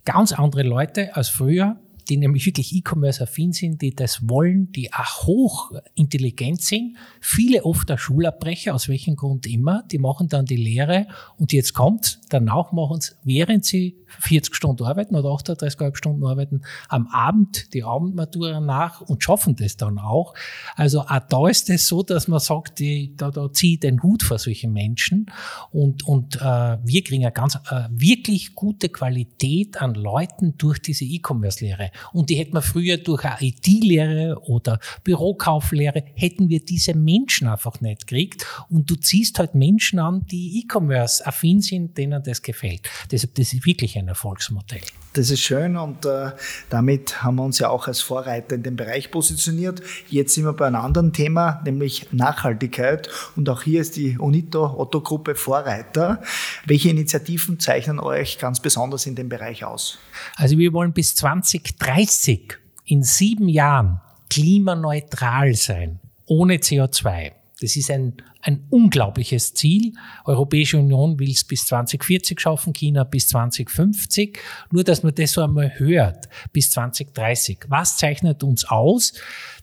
ganz 0.04 0.32
andere 0.32 0.62
Leute 0.62 1.16
als 1.16 1.28
früher 1.28 1.76
die 2.08 2.16
nämlich 2.16 2.46
wirklich 2.46 2.74
E-Commerce-affin 2.74 3.52
sind, 3.52 3.82
die 3.82 3.94
das 3.94 4.28
wollen, 4.28 4.72
die 4.72 4.92
auch 4.92 5.26
hochintelligent 5.26 6.62
sind. 6.62 6.96
Viele 7.20 7.64
oft 7.64 7.90
auch 7.92 7.98
Schulabbrecher, 7.98 8.74
aus 8.74 8.88
welchem 8.88 9.16
Grund 9.16 9.46
immer, 9.46 9.84
die 9.90 9.98
machen 9.98 10.28
dann 10.28 10.46
die 10.46 10.56
Lehre 10.56 11.06
und 11.36 11.52
jetzt 11.52 11.74
kommt, 11.74 12.20
danach 12.30 12.72
machen 12.72 13.00
sie, 13.00 13.12
während 13.24 13.64
sie 13.64 13.96
40 14.20 14.54
Stunden 14.54 14.84
arbeiten 14.84 15.16
oder 15.16 15.28
38,5 15.28 15.96
Stunden 15.96 16.24
arbeiten, 16.24 16.62
am 16.88 17.06
Abend 17.08 17.72
die 17.74 17.84
Abendmatura 17.84 18.60
nach 18.60 19.00
und 19.00 19.22
schaffen 19.22 19.56
das 19.56 19.76
dann 19.76 19.98
auch. 19.98 20.34
Also 20.76 21.00
auch 21.02 21.20
da 21.28 21.48
ist 21.48 21.70
es 21.70 21.86
so, 21.86 22.02
dass 22.02 22.28
man 22.28 22.40
sagt, 22.40 22.78
die, 22.78 23.14
da, 23.16 23.30
da 23.30 23.52
ziehe 23.52 23.74
ich 23.74 23.80
den 23.80 24.02
Hut 24.02 24.22
vor 24.22 24.38
solchen 24.38 24.72
Menschen 24.72 25.26
und, 25.70 26.06
und 26.06 26.36
äh, 26.36 26.78
wir 26.82 27.04
kriegen 27.04 27.24
eine 27.24 27.32
ganz 27.32 27.56
äh, 27.70 27.88
wirklich 27.90 28.54
gute 28.54 28.88
Qualität 28.88 29.80
an 29.80 29.94
Leuten 29.94 30.56
durch 30.58 30.80
diese 30.80 31.04
E-Commerce-Lehre. 31.04 31.90
Und 32.12 32.30
die 32.30 32.36
hätten 32.36 32.54
wir 32.54 32.62
früher 32.62 32.96
durch 32.96 33.24
eine 33.24 33.36
IT-Lehre 33.40 34.40
oder 34.42 34.78
Bürokauflehre, 35.04 36.04
hätten 36.14 36.48
wir 36.48 36.64
diese 36.64 36.94
Menschen 36.94 37.48
einfach 37.48 37.80
nicht 37.80 38.06
gekriegt. 38.06 38.46
Und 38.68 38.90
du 38.90 38.96
ziehst 38.96 39.38
halt 39.38 39.54
Menschen 39.54 39.98
an, 39.98 40.26
die 40.30 40.60
E-Commerce-affin 40.60 41.60
sind, 41.60 41.98
denen 41.98 42.22
das 42.22 42.42
gefällt. 42.42 42.88
Deshalb, 43.10 43.34
das 43.34 43.52
ist 43.52 43.66
wirklich 43.66 43.97
ein 43.98 44.08
Erfolgsmodell. 44.08 44.80
Das 45.14 45.30
ist 45.30 45.40
schön 45.40 45.76
und 45.76 46.04
äh, 46.04 46.32
damit 46.70 47.22
haben 47.22 47.36
wir 47.36 47.44
uns 47.44 47.58
ja 47.58 47.70
auch 47.70 47.88
als 47.88 48.00
Vorreiter 48.00 48.54
in 48.54 48.62
dem 48.62 48.76
Bereich 48.76 49.10
positioniert. 49.10 49.82
Jetzt 50.08 50.34
sind 50.34 50.44
wir 50.44 50.52
bei 50.52 50.66
einem 50.66 50.76
anderen 50.82 51.12
Thema, 51.12 51.60
nämlich 51.64 52.12
Nachhaltigkeit. 52.12 53.08
Und 53.34 53.48
auch 53.48 53.62
hier 53.62 53.80
ist 53.80 53.96
die 53.96 54.18
UNITO 54.18 54.78
Otto 54.78 55.00
Gruppe 55.00 55.34
Vorreiter. 55.34 56.22
Welche 56.66 56.90
Initiativen 56.90 57.58
zeichnen 57.58 57.98
euch 57.98 58.38
ganz 58.38 58.60
besonders 58.60 59.06
in 59.06 59.14
dem 59.14 59.28
Bereich 59.28 59.64
aus? 59.64 59.98
Also 60.36 60.58
wir 60.58 60.72
wollen 60.72 60.92
bis 60.92 61.14
2030 61.16 62.58
in 62.84 63.02
sieben 63.02 63.48
Jahren 63.48 64.00
klimaneutral 64.30 65.54
sein, 65.54 66.00
ohne 66.26 66.56
CO2. 66.56 67.37
Das 67.60 67.76
ist 67.76 67.90
ein 67.90 68.22
ein 68.40 68.64
unglaubliches 68.70 69.52
Ziel. 69.54 69.92
Europäische 70.24 70.78
Union 70.78 71.18
will 71.18 71.30
es 71.30 71.44
bis 71.44 71.66
2040 71.66 72.40
schaffen, 72.40 72.72
China 72.72 73.04
bis 73.04 73.28
2050. 73.28 74.38
Nur, 74.70 74.84
dass 74.84 75.02
man 75.02 75.14
das 75.14 75.32
so 75.32 75.42
einmal 75.42 75.78
hört, 75.78 76.28
bis 76.52 76.70
2030. 76.70 77.66
Was 77.68 77.96
zeichnet 77.96 78.42
uns 78.42 78.64
aus? 78.64 79.12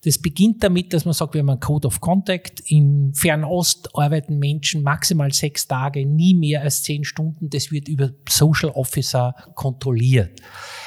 Das 0.03 0.19
beginnt 0.19 0.63
damit, 0.63 0.93
dass 0.93 1.05
man 1.05 1.13
sagt, 1.13 1.33
wir 1.33 1.39
haben 1.39 1.49
einen 1.49 1.59
Code 1.59 1.87
of 1.87 2.01
Contact. 2.01 2.59
In 2.69 3.13
Fernost 3.13 3.89
arbeiten 3.95 4.39
Menschen 4.39 4.83
maximal 4.83 5.31
sechs 5.31 5.67
Tage, 5.67 6.05
nie 6.05 6.35
mehr 6.35 6.61
als 6.61 6.83
zehn 6.83 7.05
Stunden. 7.05 7.49
Das 7.49 7.71
wird 7.71 7.87
über 7.87 8.11
Social 8.29 8.69
Officer 8.71 9.33
kontrolliert. 9.55 10.41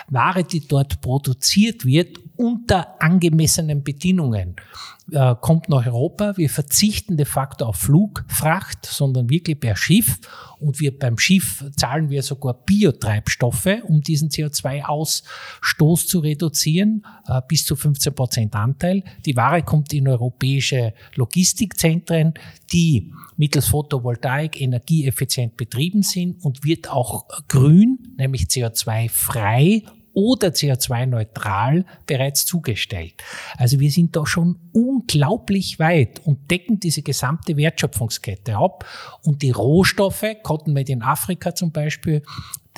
Ware, 0.08 0.44
die 0.44 0.66
dort 0.66 1.00
produziert 1.00 1.84
wird, 1.84 2.18
unter 2.36 3.02
angemessenen 3.02 3.82
Bedingungen 3.82 4.56
äh, 5.12 5.34
kommt 5.40 5.68
nach 5.68 5.86
Europa. 5.86 6.36
Wir 6.36 6.50
verzichten 6.50 7.16
de 7.16 7.26
facto 7.26 7.64
auf 7.66 7.76
Flugfracht, 7.76 8.84
sondern 8.86 9.30
wirklich 9.30 9.58
per 9.58 9.76
Schiff. 9.76 10.18
Und 10.60 10.80
wir 10.80 10.96
beim 10.98 11.18
Schiff 11.18 11.64
zahlen 11.76 12.10
wir 12.10 12.22
sogar 12.22 12.54
Biotreibstoffe, 12.54 13.68
um 13.84 14.02
diesen 14.02 14.28
CO2-Ausstoß 14.28 16.06
zu 16.06 16.18
reduzieren, 16.18 17.06
äh, 17.26 17.40
bis 17.46 17.64
zu 17.64 17.76
15 17.76 18.14
Prozent 18.14 18.54
Anteil. 18.54 19.02
Die 19.24 19.36
Ware 19.36 19.62
kommt 19.62 19.92
in 19.92 20.08
europäische 20.08 20.94
Logistikzentren, 21.14 22.34
die 22.72 23.12
mittels 23.36 23.68
Photovoltaik 23.68 24.60
energieeffizient 24.60 25.56
betrieben 25.56 26.02
sind 26.02 26.44
und 26.44 26.64
wird 26.64 26.90
auch 26.90 27.26
grün, 27.46 28.14
nämlich 28.18 28.42
CO2-frei 28.44 29.84
oder 30.18 30.48
CO2-neutral 30.48 31.84
bereits 32.04 32.44
zugestellt. 32.44 33.14
Also 33.56 33.78
wir 33.78 33.92
sind 33.92 34.16
da 34.16 34.26
schon 34.26 34.58
unglaublich 34.72 35.78
weit 35.78 36.20
und 36.24 36.50
decken 36.50 36.80
diese 36.80 37.02
gesamte 37.02 37.56
Wertschöpfungskette 37.56 38.56
ab. 38.56 38.84
Und 39.22 39.42
die 39.42 39.52
Rohstoffe, 39.52 40.24
Cotton 40.42 40.74
Made 40.74 40.90
in 40.90 41.02
Afrika 41.02 41.54
zum 41.54 41.70
Beispiel, 41.70 42.24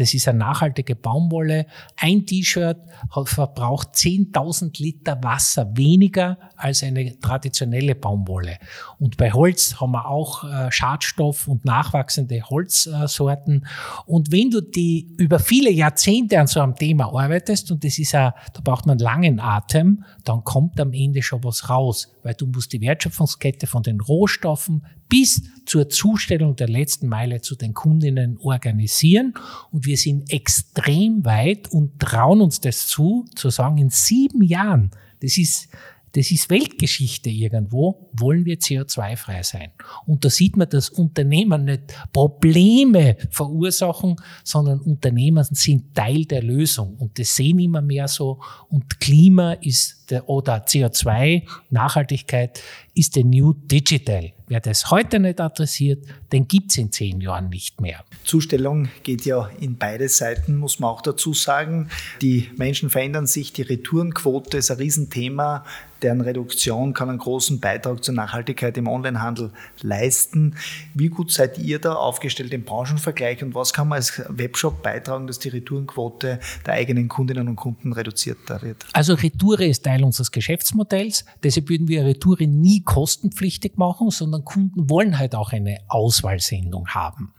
das 0.00 0.14
ist 0.14 0.26
eine 0.28 0.38
nachhaltige 0.38 0.96
Baumwolle. 0.96 1.66
Ein 1.98 2.24
T-Shirt 2.24 2.78
verbraucht 3.24 3.88
10.000 3.88 4.82
Liter 4.82 5.22
Wasser 5.22 5.76
weniger 5.76 6.38
als 6.56 6.82
eine 6.82 7.18
traditionelle 7.18 7.94
Baumwolle. 7.94 8.56
Und 8.98 9.18
bei 9.18 9.30
Holz 9.30 9.78
haben 9.78 9.92
wir 9.92 10.08
auch 10.08 10.44
äh, 10.44 10.72
Schadstoff 10.72 11.48
und 11.48 11.66
nachwachsende 11.66 12.42
Holzsorten. 12.48 13.66
Und 14.06 14.32
wenn 14.32 14.48
du 14.48 14.62
die 14.62 15.14
über 15.18 15.38
viele 15.38 15.70
Jahrzehnte 15.70 16.40
an 16.40 16.46
so 16.46 16.60
einem 16.60 16.76
Thema 16.76 17.12
arbeitest, 17.12 17.70
und 17.70 17.84
das 17.84 17.98
ist 17.98 18.12
ja, 18.12 18.34
da 18.54 18.60
braucht 18.64 18.86
man 18.86 18.98
langen 18.98 19.38
Atem, 19.38 20.04
dann 20.24 20.44
kommt 20.44 20.80
am 20.80 20.94
Ende 20.94 21.22
schon 21.22 21.44
was 21.44 21.68
raus, 21.68 22.16
weil 22.22 22.34
du 22.34 22.46
musst 22.46 22.72
die 22.72 22.80
Wertschöpfungskette 22.80 23.66
von 23.66 23.82
den 23.82 24.00
Rohstoffen 24.00 24.84
bis 25.08 25.42
zur 25.66 25.88
Zustellung 25.88 26.56
der 26.56 26.68
letzten 26.68 27.08
Meile 27.08 27.40
zu 27.40 27.56
den 27.56 27.74
Kundinnen 27.74 28.38
organisieren. 28.38 29.34
Und 29.70 29.86
wir 29.86 29.96
sind 29.96 30.30
extrem 30.32 31.24
weit 31.24 31.70
und 31.72 31.98
trauen 31.98 32.40
uns 32.40 32.60
das 32.60 32.86
zu, 32.86 33.24
zu 33.34 33.50
sagen, 33.50 33.78
in 33.78 33.90
sieben 33.90 34.42
Jahren, 34.42 34.90
das 35.20 35.38
ist 35.38 35.68
das 36.12 36.30
ist 36.30 36.50
Weltgeschichte 36.50 37.30
irgendwo, 37.30 38.10
wollen 38.12 38.44
wir 38.44 38.58
CO2-frei 38.58 39.42
sein. 39.42 39.70
Und 40.06 40.24
da 40.24 40.30
sieht 40.30 40.56
man, 40.56 40.68
dass 40.68 40.90
Unternehmen 40.90 41.64
nicht 41.64 41.94
Probleme 42.12 43.16
verursachen, 43.30 44.16
sondern 44.42 44.80
Unternehmen 44.80 45.44
sind 45.44 45.94
Teil 45.94 46.24
der 46.24 46.42
Lösung. 46.42 46.96
Und 46.96 47.18
das 47.18 47.36
sehen 47.36 47.60
immer 47.60 47.80
mehr 47.80 48.08
so. 48.08 48.40
Und 48.68 48.98
Klima 48.98 49.52
ist 49.52 49.99
der, 50.10 50.28
oder 50.28 50.64
CO2, 50.64 51.42
Nachhaltigkeit 51.70 52.62
ist 52.94 53.16
der 53.16 53.24
New 53.24 53.52
Digital. 53.54 54.32
Wer 54.48 54.60
das 54.60 54.90
heute 54.90 55.20
nicht 55.20 55.40
adressiert, 55.40 56.04
den 56.32 56.48
gibt's 56.48 56.76
in 56.76 56.90
zehn 56.90 57.20
Jahren 57.20 57.48
nicht 57.48 57.80
mehr. 57.80 58.04
Zustellung 58.24 58.88
geht 59.02 59.24
ja 59.24 59.48
in 59.60 59.76
beide 59.76 60.08
Seiten, 60.08 60.56
muss 60.56 60.80
man 60.80 60.90
auch 60.90 61.02
dazu 61.02 61.32
sagen. 61.32 61.88
Die 62.20 62.50
Menschen 62.56 62.90
verändern 62.90 63.26
sich, 63.26 63.52
die 63.52 63.62
Retourenquote 63.62 64.58
ist 64.58 64.70
ein 64.70 64.78
Riesenthema 64.78 65.64
deren 66.02 66.20
Reduktion 66.20 66.94
kann 66.94 67.08
einen 67.08 67.18
großen 67.18 67.60
Beitrag 67.60 68.02
zur 68.02 68.14
Nachhaltigkeit 68.14 68.76
im 68.78 68.88
Onlinehandel 68.88 69.52
leisten. 69.82 70.56
Wie 70.94 71.08
gut 71.08 71.30
seid 71.32 71.58
ihr 71.58 71.78
da 71.78 71.94
aufgestellt 71.94 72.52
im 72.52 72.64
Branchenvergleich 72.64 73.42
und 73.42 73.54
was 73.54 73.72
kann 73.72 73.88
man 73.88 73.96
als 73.96 74.22
Webshop 74.28 74.82
beitragen, 74.82 75.26
dass 75.26 75.38
die 75.38 75.48
Retourenquote 75.48 76.40
der 76.66 76.74
eigenen 76.74 77.08
Kundinnen 77.08 77.48
und 77.48 77.56
Kunden 77.56 77.92
reduziert 77.92 78.38
wird? 78.62 78.84
Also 78.92 79.14
Retoure 79.14 79.66
ist 79.66 79.84
Teil 79.84 79.99
unseres 80.04 80.32
Geschäftsmodells. 80.32 81.24
Deshalb 81.42 81.68
würden 81.68 81.88
wir 81.88 82.04
Retoure 82.04 82.46
nie 82.46 82.82
kostenpflichtig 82.82 83.76
machen, 83.76 84.10
sondern 84.10 84.44
Kunden 84.44 84.88
wollen 84.90 85.18
halt 85.18 85.34
auch 85.34 85.52
eine 85.52 85.78
Auswahlsendung 85.88 86.88
haben. 86.88 87.34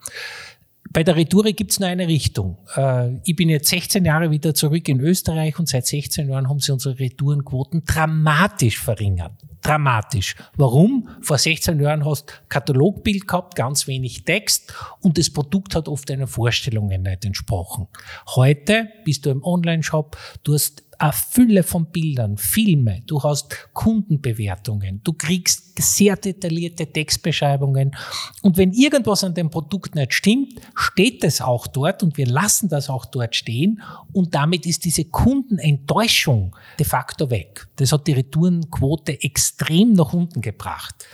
Bei 0.93 1.03
der 1.03 1.15
Retoure 1.15 1.53
gibt 1.53 1.71
es 1.71 1.79
nur 1.79 1.87
eine 1.87 2.07
Richtung. 2.07 2.57
Äh, 2.75 3.15
ich 3.23 3.35
bin 3.35 3.47
jetzt 3.49 3.69
16 3.69 4.03
Jahre 4.03 4.29
wieder 4.29 4.53
zurück 4.53 4.89
in 4.89 4.99
Österreich 4.99 5.57
und 5.57 5.69
seit 5.69 5.87
16 5.87 6.29
Jahren 6.29 6.49
haben 6.49 6.59
sie 6.59 6.73
unsere 6.73 6.99
Retourenquoten 6.99 7.83
dramatisch 7.85 8.77
verringert. 8.77 9.31
Dramatisch. 9.61 10.35
Warum? 10.57 11.07
Vor 11.21 11.37
16 11.37 11.79
Jahren 11.79 12.03
hast 12.03 12.41
Katalogbild 12.49 13.27
gehabt, 13.27 13.55
ganz 13.55 13.87
wenig 13.87 14.25
Text 14.25 14.73
und 15.01 15.17
das 15.17 15.29
Produkt 15.29 15.75
hat 15.75 15.87
oft 15.87 16.09
deinen 16.09 16.27
Vorstellungen 16.27 17.03
nicht 17.03 17.23
entsprochen. 17.23 17.87
Heute 18.35 18.89
bist 19.05 19.25
du 19.25 19.29
im 19.29 19.43
Online-Shop, 19.43 20.17
du 20.43 20.55
hast 20.55 20.83
eine 21.01 21.13
Fülle 21.13 21.63
von 21.63 21.87
Bildern, 21.87 22.37
Filme, 22.37 23.01
du 23.07 23.23
hast 23.23 23.69
Kundenbewertungen, 23.73 25.01
du 25.03 25.13
kriegst 25.13 25.81
sehr 25.81 26.15
detaillierte 26.15 26.85
Textbeschreibungen 26.85 27.95
und 28.43 28.57
wenn 28.57 28.71
irgendwas 28.71 29.23
an 29.23 29.33
dem 29.33 29.49
Produkt 29.49 29.95
nicht 29.95 30.13
stimmt, 30.13 30.61
steht 30.75 31.23
es 31.23 31.41
auch 31.41 31.65
dort 31.65 32.03
und 32.03 32.17
wir 32.17 32.27
lassen 32.27 32.69
das 32.69 32.89
auch 32.89 33.05
dort 33.05 33.35
stehen 33.35 33.81
und 34.13 34.35
damit 34.35 34.67
ist 34.67 34.85
diese 34.85 35.05
Kundenenttäuschung 35.05 36.55
de 36.77 36.85
facto 36.85 37.31
weg. 37.31 37.67
Das 37.77 37.91
hat 37.91 38.05
die 38.05 38.13
Retourenquote 38.13 39.23
extrem 39.23 39.93
nach 39.93 40.13
unten 40.13 40.41
gebracht. 40.41 41.07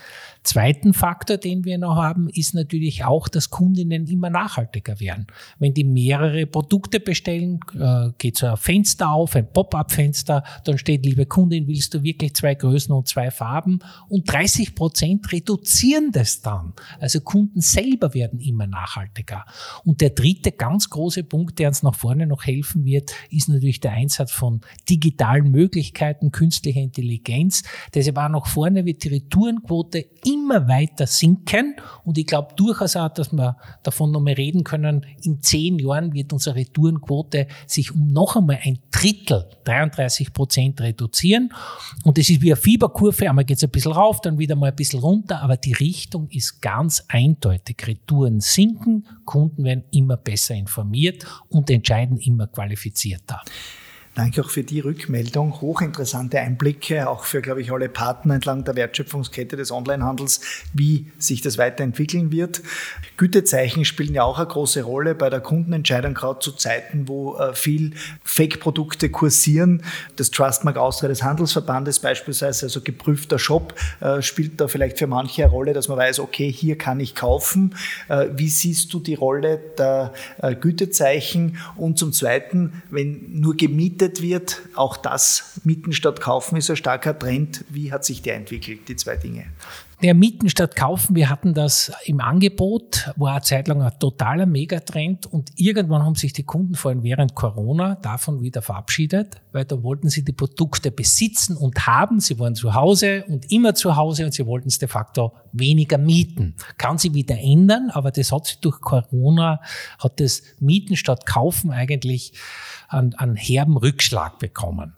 Zweiten 0.47 0.93
Faktor, 0.93 1.35
den 1.35 1.65
wir 1.65 1.77
noch 1.77 1.97
haben, 1.97 2.29
ist 2.29 2.53
natürlich 2.53 3.03
auch, 3.03 3.27
dass 3.27 3.49
Kundinnen 3.49 4.07
immer 4.07 4.29
nachhaltiger 4.29 4.97
werden. 5.01 5.27
Wenn 5.59 5.73
die 5.73 5.83
mehrere 5.83 6.45
Produkte 6.45 7.01
bestellen, 7.01 7.59
äh, 7.77 8.11
geht 8.17 8.37
so 8.37 8.47
ein 8.47 8.55
Fenster 8.55 9.11
auf, 9.11 9.35
ein 9.35 9.51
Pop-up-Fenster, 9.51 10.45
dann 10.63 10.77
steht, 10.77 11.05
liebe 11.05 11.25
Kundin, 11.25 11.67
willst 11.67 11.93
du 11.93 12.01
wirklich 12.01 12.33
zwei 12.33 12.55
Größen 12.55 12.95
und 12.95 13.09
zwei 13.09 13.29
Farben? 13.29 13.79
Und 14.07 14.31
30 14.31 14.73
Prozent 14.73 15.29
reduzieren 15.33 16.13
das 16.13 16.41
dann. 16.41 16.71
Also 17.01 17.19
Kunden 17.19 17.59
selber 17.59 18.13
werden 18.13 18.39
immer 18.39 18.67
nachhaltiger. 18.67 19.43
Und 19.83 19.99
der 19.99 20.11
dritte 20.11 20.53
ganz 20.53 20.89
große 20.89 21.25
Punkt, 21.25 21.59
der 21.59 21.67
uns 21.67 21.83
nach 21.83 21.95
vorne 21.95 22.25
noch 22.25 22.45
helfen 22.45 22.85
wird, 22.85 23.11
ist 23.29 23.49
natürlich 23.49 23.81
der 23.81 23.91
Einsatz 23.91 24.31
von 24.31 24.61
digitalen 24.89 25.51
Möglichkeiten, 25.51 26.31
künstlicher 26.31 26.79
Intelligenz. 26.79 27.63
Deshalb 27.93 28.17
auch 28.17 28.29
nach 28.29 28.47
vorne 28.47 28.85
wird 28.85 29.03
die 29.03 29.09
Retourenquote 29.09 30.05
immer 30.23 30.36
immer 30.37 30.67
weiter 30.67 31.07
sinken. 31.07 31.75
Und 32.03 32.17
ich 32.17 32.25
glaube 32.25 32.53
durchaus 32.55 32.95
auch, 32.95 33.09
dass 33.09 33.31
wir 33.31 33.57
davon 33.83 34.11
noch 34.11 34.21
mal 34.21 34.33
reden 34.33 34.63
können, 34.63 35.05
in 35.23 35.41
zehn 35.41 35.79
Jahren 35.79 36.13
wird 36.13 36.33
unsere 36.33 36.55
Retourenquote 36.55 37.47
sich 37.65 37.93
um 37.93 38.07
noch 38.07 38.35
einmal 38.35 38.59
ein 38.63 38.79
Drittel, 38.91 39.45
33 39.65 40.33
Prozent 40.33 40.81
reduzieren. 40.81 41.53
Und 42.03 42.17
das 42.17 42.29
ist 42.29 42.41
wie 42.41 42.51
eine 42.51 42.61
Fieberkurve, 42.61 43.29
einmal 43.29 43.45
geht 43.45 43.57
es 43.57 43.63
ein 43.63 43.69
bisschen 43.69 43.91
rauf, 43.91 44.21
dann 44.21 44.37
wieder 44.37 44.55
mal 44.55 44.69
ein 44.69 44.75
bisschen 44.75 44.99
runter, 44.99 45.41
aber 45.41 45.57
die 45.57 45.73
Richtung 45.73 46.29
ist 46.29 46.61
ganz 46.61 47.03
eindeutig. 47.07 47.77
Retouren 47.85 48.39
sinken, 48.39 49.05
Kunden 49.25 49.63
werden 49.63 49.83
immer 49.91 50.17
besser 50.17 50.55
informiert 50.55 51.25
und 51.49 51.69
entscheiden 51.69 52.17
immer 52.17 52.47
qualifizierter. 52.47 53.41
Danke 54.17 54.41
auch 54.41 54.49
für 54.49 54.63
die 54.63 54.79
Rückmeldung. 54.79 55.61
Hochinteressante 55.61 56.39
Einblicke, 56.39 57.07
auch 57.07 57.23
für, 57.23 57.39
glaube 57.39 57.61
ich, 57.61 57.71
alle 57.71 57.87
Partner 57.87 58.33
entlang 58.33 58.63
der 58.63 58.75
Wertschöpfungskette 58.75 59.55
des 59.55 59.69
Onlinehandels, 59.69 60.41
wie 60.73 61.11
sich 61.19 61.41
das 61.43 61.59
weiterentwickeln 61.59 62.31
wird. 62.31 62.63
Gütezeichen 63.17 63.85
spielen 63.85 64.15
ja 64.15 64.23
auch 64.23 64.39
eine 64.39 64.47
große 64.47 64.81
Rolle 64.81 65.13
bei 65.13 65.29
der 65.29 65.39
Kundenentscheidung, 65.39 66.15
gerade 66.15 66.39
zu 66.39 66.53
Zeiten, 66.53 67.07
wo 67.07 67.35
äh, 67.35 67.53
viel 67.53 67.93
Fake-Produkte 68.23 69.11
kursieren. 69.11 69.83
Das 70.15 70.31
Trustmark 70.31 70.77
Austria 70.77 71.09
des 71.09 71.21
Handelsverbandes 71.21 71.99
beispielsweise, 71.99 72.65
also 72.65 72.81
geprüfter 72.81 73.37
Shop, 73.37 73.75
äh, 73.99 74.23
spielt 74.23 74.59
da 74.59 74.67
vielleicht 74.67 74.97
für 74.97 75.05
manche 75.05 75.43
eine 75.43 75.51
Rolle, 75.51 75.73
dass 75.73 75.89
man 75.89 75.99
weiß, 75.99 76.21
okay, 76.21 76.51
hier 76.51 76.75
kann 76.75 76.99
ich 76.99 77.13
kaufen. 77.13 77.75
Äh, 78.09 78.29
wie 78.33 78.49
siehst 78.49 78.91
du 78.95 78.99
die 78.99 79.13
Rolle 79.13 79.59
der 79.77 80.11
Gütezeichen? 80.59 81.59
Und 81.75 81.99
zum 81.99 82.13
Zweiten, 82.13 82.81
wenn 82.89 83.39
nur 83.39 83.55
gemietet 83.55 84.06
vermietet 84.07 84.21
wird. 84.21 84.61
Auch 84.75 84.97
das 84.97 85.59
Mieten 85.63 85.93
statt 85.93 86.21
Kaufen 86.21 86.57
ist 86.57 86.69
ein 86.69 86.75
starker 86.75 87.17
Trend. 87.17 87.63
Wie 87.69 87.91
hat 87.91 88.05
sich 88.05 88.21
der 88.21 88.35
entwickelt, 88.35 88.87
die 88.87 88.95
zwei 88.95 89.15
Dinge? 89.15 89.45
Ja, 89.99 90.13
Mieten 90.13 90.47
statt 90.47 90.75
kaufen, 90.75 91.15
wir 91.15 91.27
hatten 91.27 91.55
das 91.55 91.91
im 92.05 92.21
Angebot, 92.21 93.09
war 93.15 93.31
eine 93.31 93.41
Zeit 93.41 93.67
lang 93.67 93.81
ein 93.81 93.97
totaler 93.97 94.45
Megatrend 94.45 95.25
und 95.25 95.49
irgendwann 95.55 96.03
haben 96.03 96.13
sich 96.13 96.33
die 96.33 96.43
Kunden 96.43 96.75
vor 96.75 96.91
allem 96.91 97.01
während 97.01 97.33
Corona 97.33 97.95
davon 97.95 98.43
wieder 98.43 98.61
verabschiedet, 98.61 99.41
weil 99.53 99.65
da 99.65 99.81
wollten 99.81 100.09
sie 100.09 100.23
die 100.23 100.33
Produkte 100.33 100.91
besitzen 100.91 101.57
und 101.57 101.87
haben, 101.87 102.19
sie 102.19 102.37
waren 102.37 102.53
zu 102.53 102.75
Hause 102.75 103.25
und 103.27 103.51
immer 103.51 103.73
zu 103.73 103.95
Hause 103.95 104.25
und 104.25 104.35
sie 104.35 104.45
wollten 104.45 104.67
es 104.67 104.77
de 104.77 104.87
facto 104.87 105.33
weniger 105.51 105.97
mieten. 105.97 106.53
Kann 106.77 106.99
sich 106.99 107.15
wieder 107.15 107.39
ändern, 107.39 107.89
aber 107.91 108.11
das 108.11 108.31
hat 108.31 108.45
sich 108.45 108.59
durch 108.59 108.79
Corona, 108.79 109.61
hat 109.97 110.19
das 110.19 110.43
Mieten 110.59 110.95
statt 110.95 111.25
Kaufen 111.25 111.71
eigentlich 111.71 112.33
einen, 112.87 113.15
einen 113.15 113.35
herben 113.35 113.77
Rückschlag 113.77 114.37
bekommen. 114.37 114.96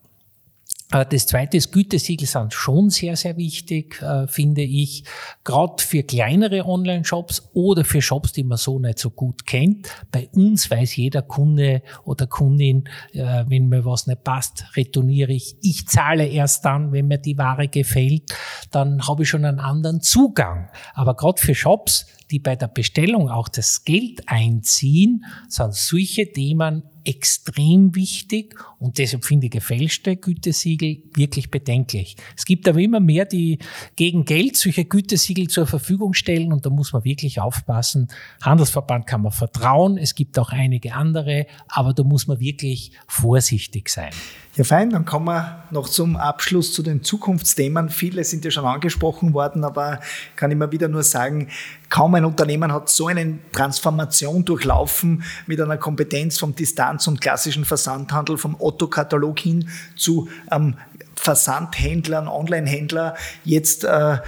Äh, 0.91 1.05
das 1.09 1.27
zweite 1.27 1.57
ist, 1.57 1.71
Gütesiegel 1.71 2.27
sind 2.27 2.53
schon 2.53 2.89
sehr, 2.89 3.15
sehr 3.15 3.37
wichtig, 3.37 4.01
äh, 4.01 4.27
finde 4.27 4.61
ich. 4.61 5.03
Gerade 5.43 5.81
für 5.83 6.03
kleinere 6.03 6.65
Online-Shops 6.65 7.49
oder 7.53 7.85
für 7.85 8.01
Shops, 8.01 8.33
die 8.33 8.43
man 8.43 8.57
so 8.57 8.79
nicht 8.79 8.99
so 8.99 9.09
gut 9.09 9.45
kennt. 9.45 9.87
Bei 10.11 10.29
uns 10.33 10.69
weiß 10.69 10.95
jeder 10.95 11.21
Kunde 11.21 11.81
oder 12.03 12.27
Kundin, 12.27 12.85
äh, 13.13 13.45
wenn 13.47 13.69
mir 13.69 13.85
was 13.85 14.07
nicht 14.07 14.23
passt, 14.23 14.65
retourniere 14.75 15.33
ich. 15.33 15.55
Ich 15.61 15.87
zahle 15.87 16.27
erst 16.27 16.65
dann, 16.65 16.91
wenn 16.91 17.07
mir 17.07 17.19
die 17.19 17.37
Ware 17.37 17.67
gefällt. 17.67 18.33
Dann 18.71 19.07
habe 19.07 19.23
ich 19.23 19.29
schon 19.29 19.45
einen 19.45 19.59
anderen 19.59 20.01
Zugang. 20.01 20.69
Aber 20.93 21.15
gerade 21.15 21.41
für 21.41 21.55
Shops, 21.55 22.07
die 22.31 22.39
bei 22.39 22.55
der 22.55 22.67
Bestellung 22.67 23.29
auch 23.29 23.49
das 23.49 23.83
Geld 23.85 24.21
einziehen, 24.27 25.25
sind 25.47 25.73
solche 25.73 26.31
Themen 26.31 26.83
extrem 27.09 27.95
wichtig 27.95 28.55
und 28.77 28.99
deshalb 28.99 29.25
finde 29.25 29.47
ich 29.47 29.51
gefälschte 29.51 30.15
Gütesiegel 30.15 31.01
wirklich 31.15 31.49
bedenklich. 31.49 32.15
Es 32.37 32.45
gibt 32.45 32.67
aber 32.67 32.77
immer 32.77 32.99
mehr, 32.99 33.25
die 33.25 33.57
gegen 33.95 34.25
Geld 34.25 34.55
solche 34.55 34.85
Gütesiegel 34.85 35.47
zur 35.47 35.65
Verfügung 35.65 36.13
stellen 36.13 36.53
und 36.53 36.67
da 36.67 36.69
muss 36.69 36.93
man 36.93 37.03
wirklich 37.03 37.41
aufpassen. 37.41 38.09
Handelsverband 38.43 39.07
kann 39.07 39.23
man 39.23 39.31
vertrauen, 39.31 39.97
es 39.97 40.13
gibt 40.13 40.37
auch 40.37 40.51
einige 40.51 40.93
andere, 40.93 41.47
aber 41.67 41.93
da 41.93 42.03
muss 42.03 42.27
man 42.27 42.39
wirklich 42.39 42.91
vorsichtig 43.07 43.89
sein. 43.89 44.11
Ja, 44.55 44.63
fein, 44.63 44.91
dann 44.91 45.05
kommen 45.05 45.27
wir 45.27 45.63
noch 45.71 45.87
zum 45.87 46.15
Abschluss 46.15 46.73
zu 46.73 46.83
den 46.83 47.01
Zukunftsthemen. 47.01 47.89
Viele 47.89 48.23
sind 48.23 48.45
ja 48.45 48.51
schon 48.51 48.65
angesprochen 48.65 49.33
worden, 49.33 49.63
aber 49.63 49.99
kann 50.35 50.51
immer 50.51 50.71
wieder 50.71 50.89
nur 50.89 51.03
sagen, 51.03 51.47
kaum 51.89 52.15
ein 52.15 52.25
Unternehmen 52.25 52.71
hat 52.71 52.89
so 52.89 53.07
eine 53.07 53.39
Transformation 53.51 54.45
durchlaufen 54.45 55.23
mit 55.47 55.59
einer 55.59 55.77
Kompetenz 55.77 56.37
vom 56.37 56.55
Distanz- 56.55 57.07
und 57.07 57.19
klassischen 57.19 57.65
Versandhandel, 57.65 58.37
vom 58.37 58.55
Otto-Katalog 58.59 59.39
hin 59.39 59.69
zu 59.95 60.29
ähm, 60.51 60.75
Versandhändlern, 61.15 62.27
Online-Händler. 62.27 63.15
Jetzt 63.43 63.83
äh, 63.83 64.19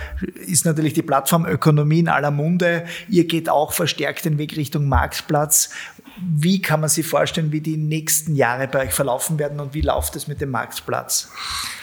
ist 0.45 0.65
natürlich 0.65 0.93
die 0.93 1.01
Plattformökonomie 1.01 1.99
in 1.99 2.09
aller 2.09 2.31
Munde. 2.31 2.85
Ihr 3.07 3.27
geht 3.27 3.49
auch 3.49 3.71
verstärkt 3.71 4.25
den 4.25 4.37
Weg 4.37 4.57
Richtung 4.57 4.89
Marktplatz. 4.89 5.69
Wie 6.23 6.61
kann 6.61 6.81
man 6.81 6.89
sich 6.89 7.05
vorstellen, 7.05 7.51
wie 7.51 7.61
die 7.61 7.77
nächsten 7.77 8.35
Jahre 8.35 8.67
bei 8.67 8.85
euch 8.85 8.93
verlaufen 8.93 9.39
werden 9.39 9.59
und 9.59 9.73
wie 9.73 9.81
läuft 9.81 10.15
es 10.15 10.27
mit 10.27 10.41
dem 10.41 10.49
Marktplatz? 10.49 11.29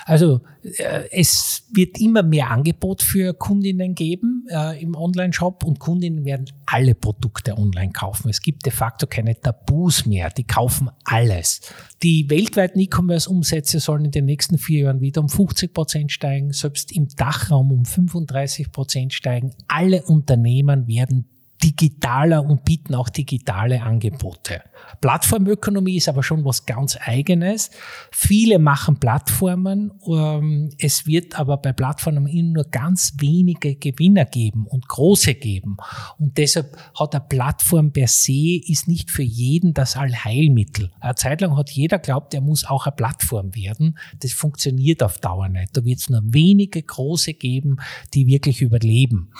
Also 0.08 0.40
äh, 0.62 1.04
es 1.10 1.64
wird 1.70 2.00
immer 2.00 2.22
mehr 2.22 2.50
Angebot 2.50 3.02
für 3.02 3.34
Kundinnen 3.34 3.94
geben 3.94 4.46
äh, 4.48 4.80
im 4.80 4.94
Online-Shop 4.94 5.64
und 5.64 5.78
Kundinnen 5.80 6.24
werden 6.24 6.46
alle 6.64 6.94
Produkte 6.94 7.58
online 7.58 7.92
kaufen. 7.92 8.30
Es 8.30 8.40
gibt 8.40 8.64
de 8.64 8.72
facto 8.72 9.06
keine 9.06 9.38
Tabus 9.38 10.06
mehr. 10.06 10.30
Die 10.30 10.44
kaufen 10.44 10.88
alles. 11.04 11.60
Die 12.02 12.30
weltweiten 12.30 12.80
E-Commerce-Umsätze 12.80 13.80
sollen 13.80 14.06
in 14.06 14.10
den 14.10 14.24
nächsten 14.24 14.56
vier 14.56 14.84
Jahren 14.84 15.02
wieder 15.02 15.20
um 15.20 15.28
50 15.28 15.74
Prozent 15.74 16.10
steigen, 16.10 16.54
selbst 16.54 16.90
im 16.92 17.08
Dachraum 17.08 17.70
um 17.70 17.84
35 17.84 18.72
Prozent 18.72 19.12
steigen. 19.12 19.54
Alle 19.68 20.02
Unternehmen 20.04 20.88
werden 20.88 21.28
digitaler 21.62 22.44
und 22.44 22.64
bieten 22.64 22.94
auch 22.94 23.08
digitale 23.08 23.82
Angebote. 23.82 24.62
Plattformökonomie 25.00 25.96
ist 25.96 26.08
aber 26.08 26.22
schon 26.22 26.44
was 26.44 26.66
ganz 26.66 26.96
eigenes. 27.00 27.70
Viele 28.12 28.58
machen 28.58 28.98
Plattformen. 29.00 29.92
Ähm, 30.06 30.70
es 30.78 31.06
wird 31.06 31.38
aber 31.38 31.56
bei 31.56 31.72
Plattformen 31.72 32.26
immer 32.26 32.52
nur 32.52 32.64
ganz 32.64 33.14
wenige 33.18 33.74
Gewinner 33.74 34.24
geben 34.24 34.66
und 34.66 34.88
große 34.88 35.34
geben. 35.34 35.76
Und 36.18 36.38
deshalb 36.38 36.76
hat 36.98 37.14
eine 37.14 37.24
Plattform 37.28 37.92
per 37.92 38.06
se 38.06 38.60
ist 38.66 38.86
nicht 38.86 39.10
für 39.10 39.22
jeden 39.22 39.74
das 39.74 39.96
Allheilmittel. 39.96 40.92
Eine 41.00 41.14
Zeit 41.16 41.40
lang 41.40 41.56
hat 41.56 41.70
jeder 41.70 41.98
glaubt, 41.98 42.34
er 42.34 42.40
muss 42.40 42.64
auch 42.64 42.86
eine 42.86 42.94
Plattform 42.94 43.54
werden. 43.54 43.98
Das 44.20 44.32
funktioniert 44.32 45.02
auf 45.02 45.18
Dauer 45.18 45.48
nicht. 45.48 45.76
Da 45.76 45.84
wird 45.84 45.98
es 45.98 46.08
nur 46.08 46.22
wenige 46.24 46.82
große 46.82 47.34
geben, 47.34 47.78
die 48.14 48.26
wirklich 48.26 48.62
überleben. 48.62 49.32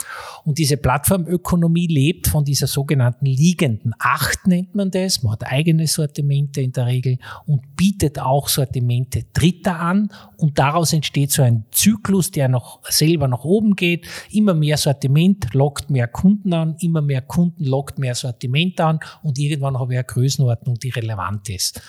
Und 0.44 0.58
diese 0.58 0.76
Plattformökonomie 0.76 1.86
lebt 1.86 2.07
von 2.16 2.44
dieser 2.44 2.66
sogenannten 2.66 3.26
liegenden 3.26 3.92
Acht, 3.98 4.46
nennt 4.46 4.74
man 4.74 4.90
das. 4.90 5.22
Man 5.22 5.32
hat 5.32 5.44
eigene 5.44 5.86
Sortimente 5.86 6.60
in 6.60 6.72
der 6.72 6.86
Regel 6.86 7.18
und 7.46 7.76
bietet 7.76 8.18
auch 8.18 8.48
Sortimente 8.48 9.24
Dritter 9.32 9.78
an 9.78 10.10
und 10.36 10.58
daraus 10.58 10.92
entsteht 10.92 11.30
so 11.30 11.42
ein 11.42 11.64
Zyklus, 11.70 12.30
der 12.30 12.48
noch 12.48 12.80
selber 12.88 13.28
nach 13.28 13.44
oben 13.44 13.76
geht. 13.76 14.06
Immer 14.30 14.54
mehr 14.54 14.76
Sortiment 14.76 15.52
lockt 15.54 15.90
mehr 15.90 16.08
Kunden 16.08 16.52
an, 16.52 16.76
immer 16.80 17.02
mehr 17.02 17.22
Kunden 17.22 17.64
lockt 17.64 17.98
mehr 17.98 18.14
Sortiment 18.14 18.80
an 18.80 19.00
und 19.22 19.38
irgendwann 19.38 19.78
habe 19.78 19.94
ich 19.94 19.98
eine 19.98 20.06
Größenordnung, 20.06 20.78
die 20.78 20.90
relevant 20.90 21.48
ist. 21.48 21.80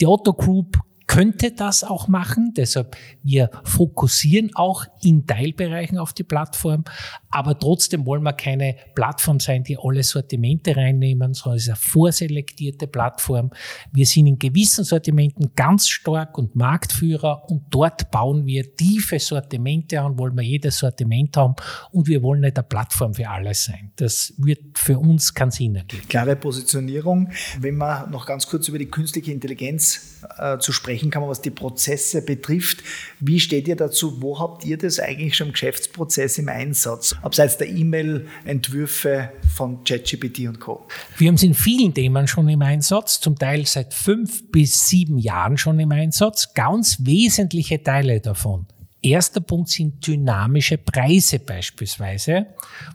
Die 0.00 0.06
Otto 0.06 0.32
Group 0.32 0.78
könnte 1.06 1.52
das 1.52 1.84
auch 1.84 2.08
machen. 2.08 2.52
Deshalb, 2.56 2.96
wir 3.22 3.50
fokussieren 3.64 4.50
auch 4.54 4.84
in 5.02 5.26
Teilbereichen 5.26 5.98
auf 5.98 6.12
die 6.12 6.24
Plattform. 6.24 6.84
Aber 7.30 7.58
trotzdem 7.58 8.06
wollen 8.06 8.22
wir 8.22 8.32
keine 8.32 8.76
Plattform 8.94 9.40
sein, 9.40 9.64
die 9.64 9.76
alle 9.76 10.02
Sortimente 10.02 10.76
reinnehmen, 10.76 11.34
sondern 11.34 11.56
es 11.56 11.64
ist 11.64 11.68
eine 11.70 11.76
vorselektierte 11.76 12.86
Plattform. 12.86 13.50
Wir 13.92 14.06
sind 14.06 14.26
in 14.26 14.38
gewissen 14.38 14.84
Sortimenten 14.84 15.52
ganz 15.56 15.88
stark 15.88 16.38
und 16.38 16.54
Marktführer 16.54 17.44
und 17.48 17.64
dort 17.70 18.10
bauen 18.10 18.46
wir 18.46 18.74
tiefe 18.76 19.18
Sortimente 19.18 20.00
an, 20.00 20.18
wollen 20.18 20.36
wir 20.36 20.42
jedes 20.44 20.78
Sortiment 20.78 21.36
haben 21.36 21.54
und 21.90 22.06
wir 22.06 22.22
wollen 22.22 22.40
nicht 22.40 22.56
eine 22.56 22.66
Plattform 22.66 23.14
für 23.14 23.28
alles 23.28 23.64
sein. 23.64 23.92
Das 23.96 24.32
wird 24.38 24.78
für 24.78 24.98
uns 24.98 25.34
keinen 25.34 25.50
Sinn 25.50 25.76
ergeben. 25.76 26.06
Klare 26.08 26.36
Positionierung. 26.36 27.30
Wenn 27.58 27.76
man 27.76 28.10
noch 28.10 28.26
ganz 28.26 28.46
kurz 28.46 28.68
über 28.68 28.78
die 28.78 28.86
künstliche 28.86 29.32
Intelligenz 29.32 30.13
äh, 30.38 30.58
zu 30.58 30.72
sprechen 30.72 31.10
kann, 31.10 31.26
was 31.28 31.40
die 31.40 31.50
Prozesse 31.50 32.22
betrifft. 32.22 32.82
Wie 33.20 33.40
steht 33.40 33.68
ihr 33.68 33.76
dazu? 33.76 34.20
Wo 34.20 34.38
habt 34.38 34.64
ihr 34.64 34.78
das 34.78 34.98
eigentlich 34.98 35.36
schon 35.36 35.48
im 35.48 35.52
Geschäftsprozess 35.52 36.38
im 36.38 36.48
Einsatz? 36.48 37.14
Abseits 37.22 37.58
der 37.58 37.68
E-Mail-Entwürfe 37.68 39.30
von 39.54 39.84
ChatGPT 39.84 40.40
und 40.40 40.60
Co. 40.60 40.86
Wir 41.16 41.28
haben 41.28 41.34
es 41.36 41.42
in 41.42 41.54
vielen 41.54 41.94
Themen 41.94 42.26
schon 42.26 42.48
im 42.48 42.62
Einsatz, 42.62 43.20
zum 43.20 43.38
Teil 43.38 43.66
seit 43.66 43.94
fünf 43.94 44.50
bis 44.50 44.88
sieben 44.88 45.18
Jahren 45.18 45.56
schon 45.56 45.78
im 45.80 45.92
Einsatz. 45.92 46.54
Ganz 46.54 46.98
wesentliche 47.00 47.82
Teile 47.82 48.20
davon 48.20 48.66
Erster 49.04 49.42
Punkt 49.42 49.68
sind 49.68 50.06
dynamische 50.06 50.78
Preise 50.78 51.38
beispielsweise, 51.38 52.46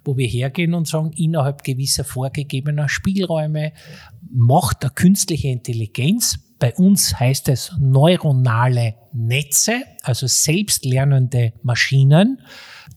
wo 0.03 0.17
wir 0.17 0.27
hergehen 0.27 0.73
und 0.73 0.87
sagen, 0.87 1.11
innerhalb 1.15 1.63
gewisser 1.63 2.03
vorgegebener 2.03 2.89
Spielräume 2.89 3.73
macht 4.31 4.81
der 4.81 4.89
künstliche 4.89 5.49
Intelligenz 5.49 6.39
bei 6.59 6.73
uns 6.75 7.19
heißt 7.19 7.49
es 7.49 7.71
neuronale 7.79 8.95
Netze, 9.13 9.81
also 10.03 10.27
selbstlernende 10.27 11.53
Maschinen, 11.63 12.41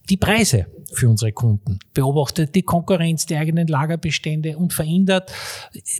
die 0.09 0.17
Preise 0.17 0.67
für 0.93 1.09
unsere 1.09 1.31
Kunden, 1.31 1.79
beobachtet 1.93 2.53
die 2.53 2.61
Konkurrenz 2.61 3.25
der 3.25 3.39
eigenen 3.39 3.67
Lagerbestände 3.67 4.57
und 4.57 4.73
verändert 4.73 5.31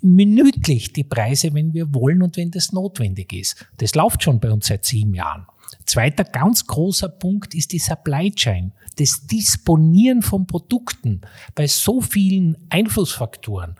minütlich 0.01 0.93
die 0.93 1.05
Preise, 1.05 1.53
wenn 1.53 1.73
wir 1.73 1.93
wollen 1.93 2.21
und 2.21 2.37
wenn 2.37 2.51
das 2.51 2.73
notwendig 2.73 3.33
ist. 3.33 3.65
Das 3.77 3.95
läuft 3.95 4.23
schon 4.23 4.39
bei 4.39 4.51
uns 4.51 4.67
seit 4.67 4.85
sieben 4.85 5.15
Jahren. 5.15 5.47
Zweiter 5.85 6.25
ganz 6.25 6.67
großer 6.67 7.09
Punkt 7.09 7.55
ist 7.55 7.71
die 7.71 7.79
Supply 7.79 8.31
Chain 8.31 8.73
das 8.97 9.25
Disponieren 9.25 10.21
von 10.21 10.45
Produkten 10.47 11.21
bei 11.55 11.67
so 11.67 12.01
vielen 12.01 12.57
Einflussfaktoren. 12.69 13.75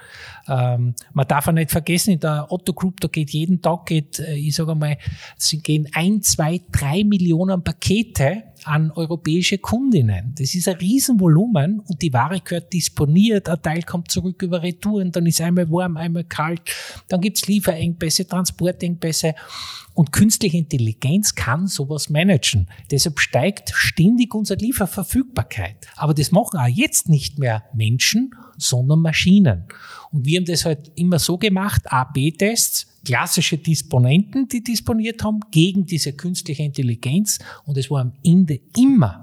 Ähm, 0.48 0.94
man 1.14 1.28
darf 1.28 1.48
auch 1.48 1.54
nicht 1.54 1.72
vergessen, 1.72 2.12
in 2.12 2.20
der 2.20 2.48
Otto 2.50 2.74
Group, 2.74 3.00
da 3.00 3.08
geht 3.08 3.32
jeden 3.32 3.62
Tag, 3.62 3.86
geht, 3.86 4.20
äh, 4.20 4.36
ich 4.36 4.56
sage 4.56 4.76
mal, 4.76 4.98
es 5.38 5.56
gehen 5.64 5.88
ein, 5.94 6.22
zwei, 6.22 6.62
drei 6.72 7.04
Millionen 7.04 7.64
Pakete 7.64 8.44
an 8.66 8.92
europäische 8.92 9.58
Kundinnen. 9.58 10.34
Das 10.38 10.56
ist 10.56 10.68
ein 10.68 10.76
Riesenvolumen 10.76 11.80
und 11.82 12.02
die 12.02 12.14
Ware 12.14 12.40
gehört 12.40 12.74
disponiert, 12.74 13.50
ein 13.50 13.62
Teil 13.62 13.84
kommt 13.84 14.12
zurück 14.12 14.42
über 14.42 14.62
Retouren, 14.62 15.12
dann 15.12 15.26
ist 15.26 15.42
einmal 15.42 15.70
warm, 15.70 15.98
einmal 15.98 16.24
kalt, 16.24 16.62
dann 17.10 17.22
gibt's 17.22 17.48
Lieferengpässe, 17.48 18.28
Transportengpässe 18.28 19.36
und 19.94 20.12
künstliche 20.12 20.58
Intelligenz 20.58 21.36
kann 21.36 21.68
sowas 21.68 22.10
managen. 22.10 22.68
Deshalb 22.90 23.20
steigt 23.20 23.72
ständig 23.76 24.34
unsere 24.34 24.60
Lieferverfügbarkeit. 24.60 25.76
Aber 25.96 26.14
das 26.14 26.32
machen 26.32 26.60
auch 26.60 26.68
jetzt 26.68 27.10
nicht 27.10 27.38
mehr 27.38 27.64
Menschen, 27.74 28.34
sondern 28.64 29.02
Maschinen. 29.02 29.66
Und 30.12 30.26
wir 30.26 30.40
haben 30.40 30.46
das 30.46 30.66
halt 30.66 30.92
immer 30.96 31.20
so 31.20 31.38
gemacht, 31.38 31.82
A-B-Tests, 31.92 32.88
klassische 33.06 33.58
Disponenten, 33.58 34.48
die 34.48 34.64
disponiert 34.64 35.24
haben, 35.24 35.40
gegen 35.52 35.86
diese 35.86 36.14
künstliche 36.14 36.64
Intelligenz. 36.64 37.40
Und 37.66 37.78
es 37.78 37.90
war 37.90 38.02
am 38.02 38.14
Ende 38.24 38.60
immer 38.78 39.23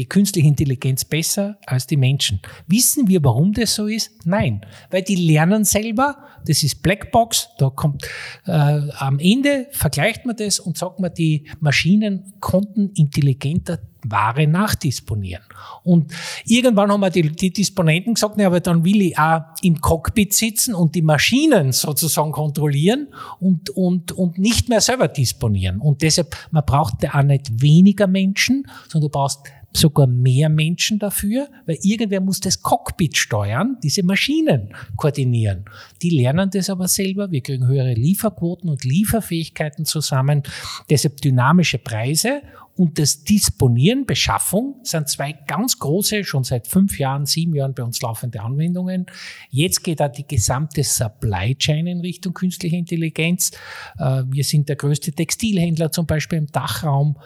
die 0.00 0.06
künstliche 0.06 0.48
Intelligenz 0.48 1.04
besser 1.04 1.58
als 1.66 1.86
die 1.86 1.98
Menschen. 1.98 2.40
Wissen 2.66 3.06
wir, 3.06 3.22
warum 3.22 3.52
das 3.52 3.74
so 3.74 3.86
ist? 3.86 4.10
Nein, 4.24 4.62
weil 4.90 5.02
die 5.02 5.14
lernen 5.14 5.64
selber, 5.64 6.16
das 6.46 6.62
ist 6.62 6.82
Blackbox, 6.82 7.50
da 7.58 7.68
kommt 7.68 8.08
äh, 8.46 8.50
am 8.50 9.18
Ende 9.18 9.66
vergleicht 9.72 10.24
man 10.24 10.36
das 10.36 10.58
und 10.58 10.78
sagt 10.78 11.00
man, 11.00 11.12
die 11.12 11.50
Maschinen 11.60 12.32
konnten 12.40 12.92
intelligenter 12.94 13.78
Ware 14.04 14.46
nachdisponieren. 14.46 15.42
Und 15.82 16.12
irgendwann 16.46 16.90
haben 16.90 17.00
wir 17.00 17.10
die, 17.10 17.30
die 17.30 17.52
Disponenten 17.52 18.14
gesagt, 18.14 18.38
ne, 18.38 18.46
aber 18.46 18.60
dann 18.60 18.82
will 18.82 19.02
ich 19.02 19.18
auch 19.18 19.42
im 19.60 19.82
Cockpit 19.82 20.32
sitzen 20.32 20.74
und 20.74 20.94
die 20.94 21.02
Maschinen 21.02 21.72
sozusagen 21.72 22.32
kontrollieren 22.32 23.08
und, 23.38 23.68
und, 23.68 24.12
und 24.12 24.38
nicht 24.38 24.70
mehr 24.70 24.80
selber 24.80 25.08
disponieren. 25.08 25.78
Und 25.78 26.00
deshalb, 26.00 26.34
man 26.50 26.64
braucht 26.64 27.02
ja 27.02 27.14
auch 27.14 27.22
nicht 27.22 27.60
weniger 27.60 28.06
Menschen, 28.06 28.66
sondern 28.88 29.10
du 29.10 29.12
brauchst 29.12 29.40
sogar 29.72 30.06
mehr 30.06 30.48
Menschen 30.48 30.98
dafür, 30.98 31.48
weil 31.66 31.78
irgendwer 31.82 32.20
muss 32.20 32.40
das 32.40 32.62
Cockpit 32.62 33.16
steuern, 33.16 33.76
diese 33.82 34.02
Maschinen 34.02 34.74
koordinieren. 34.96 35.64
Die 36.02 36.10
lernen 36.10 36.50
das 36.50 36.70
aber 36.70 36.88
selber. 36.88 37.30
Wir 37.30 37.40
kriegen 37.40 37.66
höhere 37.66 37.94
Lieferquoten 37.94 38.68
und 38.68 38.84
Lieferfähigkeiten 38.84 39.84
zusammen. 39.84 40.42
Deshalb 40.88 41.20
dynamische 41.20 41.78
Preise 41.78 42.42
und 42.80 42.98
das 42.98 43.24
Disponieren, 43.24 44.06
Beschaffung 44.06 44.76
sind 44.84 45.06
zwei 45.06 45.32
ganz 45.32 45.78
große, 45.78 46.24
schon 46.24 46.44
seit 46.44 46.66
fünf 46.66 46.98
Jahren, 46.98 47.26
sieben 47.26 47.54
Jahren 47.54 47.74
bei 47.74 47.82
uns 47.82 48.00
laufende 48.00 48.40
Anwendungen. 48.40 49.04
Jetzt 49.50 49.84
geht 49.84 50.00
auch 50.00 50.10
die 50.10 50.26
gesamte 50.26 50.82
Supply 50.82 51.54
Chain 51.56 51.86
in 51.86 52.00
Richtung 52.00 52.32
künstliche 52.32 52.76
Intelligenz. 52.76 53.50
Äh, 53.98 54.22
wir 54.28 54.44
sind 54.44 54.70
der 54.70 54.76
größte 54.76 55.12
Textilhändler 55.12 55.92
zum 55.92 56.06
Beispiel 56.06 56.38
im 56.38 56.46
Dachraum 56.46 57.18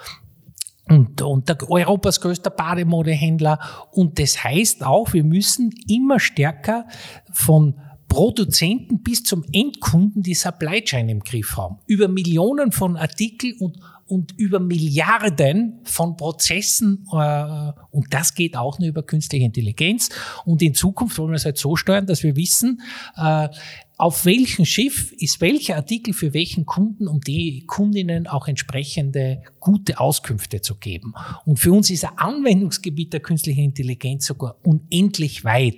und, 0.88 1.22
und 1.22 1.48
der 1.48 1.58
Europas 1.70 2.20
größter 2.20 2.50
Bademodehändler. 2.50 3.58
Und 3.90 4.18
das 4.18 4.44
heißt 4.44 4.84
auch, 4.84 5.12
wir 5.12 5.24
müssen 5.24 5.70
immer 5.88 6.20
stärker 6.20 6.86
von 7.32 7.74
Produzenten 8.08 9.02
bis 9.02 9.24
zum 9.24 9.44
Endkunden 9.52 10.22
die 10.22 10.34
Supply 10.34 10.82
Chain 10.82 11.08
im 11.08 11.20
Griff 11.20 11.56
haben. 11.56 11.78
Über 11.86 12.06
Millionen 12.06 12.70
von 12.70 12.96
Artikeln 12.96 13.56
und 13.58 13.78
und 14.06 14.38
über 14.38 14.60
Milliarden 14.60 15.80
von 15.84 16.16
Prozessen 16.16 17.06
äh, 17.12 17.72
und 17.90 18.12
das 18.12 18.34
geht 18.34 18.56
auch 18.56 18.78
nur 18.78 18.88
über 18.88 19.02
künstliche 19.02 19.44
Intelligenz. 19.44 20.10
Und 20.44 20.62
in 20.62 20.74
Zukunft 20.74 21.18
wollen 21.18 21.30
wir 21.30 21.36
es 21.36 21.44
halt 21.44 21.58
so 21.58 21.76
steuern, 21.76 22.06
dass 22.06 22.22
wir 22.22 22.36
wissen, 22.36 22.82
äh, 23.16 23.48
auf 23.96 24.24
welchem 24.24 24.64
Schiff 24.64 25.12
ist 25.12 25.40
welcher 25.40 25.76
Artikel 25.76 26.14
für 26.14 26.34
welchen 26.34 26.66
Kunden, 26.66 27.06
um 27.06 27.20
die 27.20 27.64
Kundinnen 27.66 28.26
auch 28.26 28.48
entsprechende 28.48 29.42
gute 29.60 30.00
Auskünfte 30.00 30.60
zu 30.60 30.76
geben. 30.76 31.14
Und 31.44 31.58
für 31.58 31.72
uns 31.72 31.90
ist 31.90 32.04
ein 32.04 32.18
Anwendungsgebiet 32.18 33.12
der 33.12 33.20
künstlichen 33.20 33.64
Intelligenz 33.64 34.26
sogar 34.26 34.56
unendlich 34.64 35.44
weit. 35.44 35.76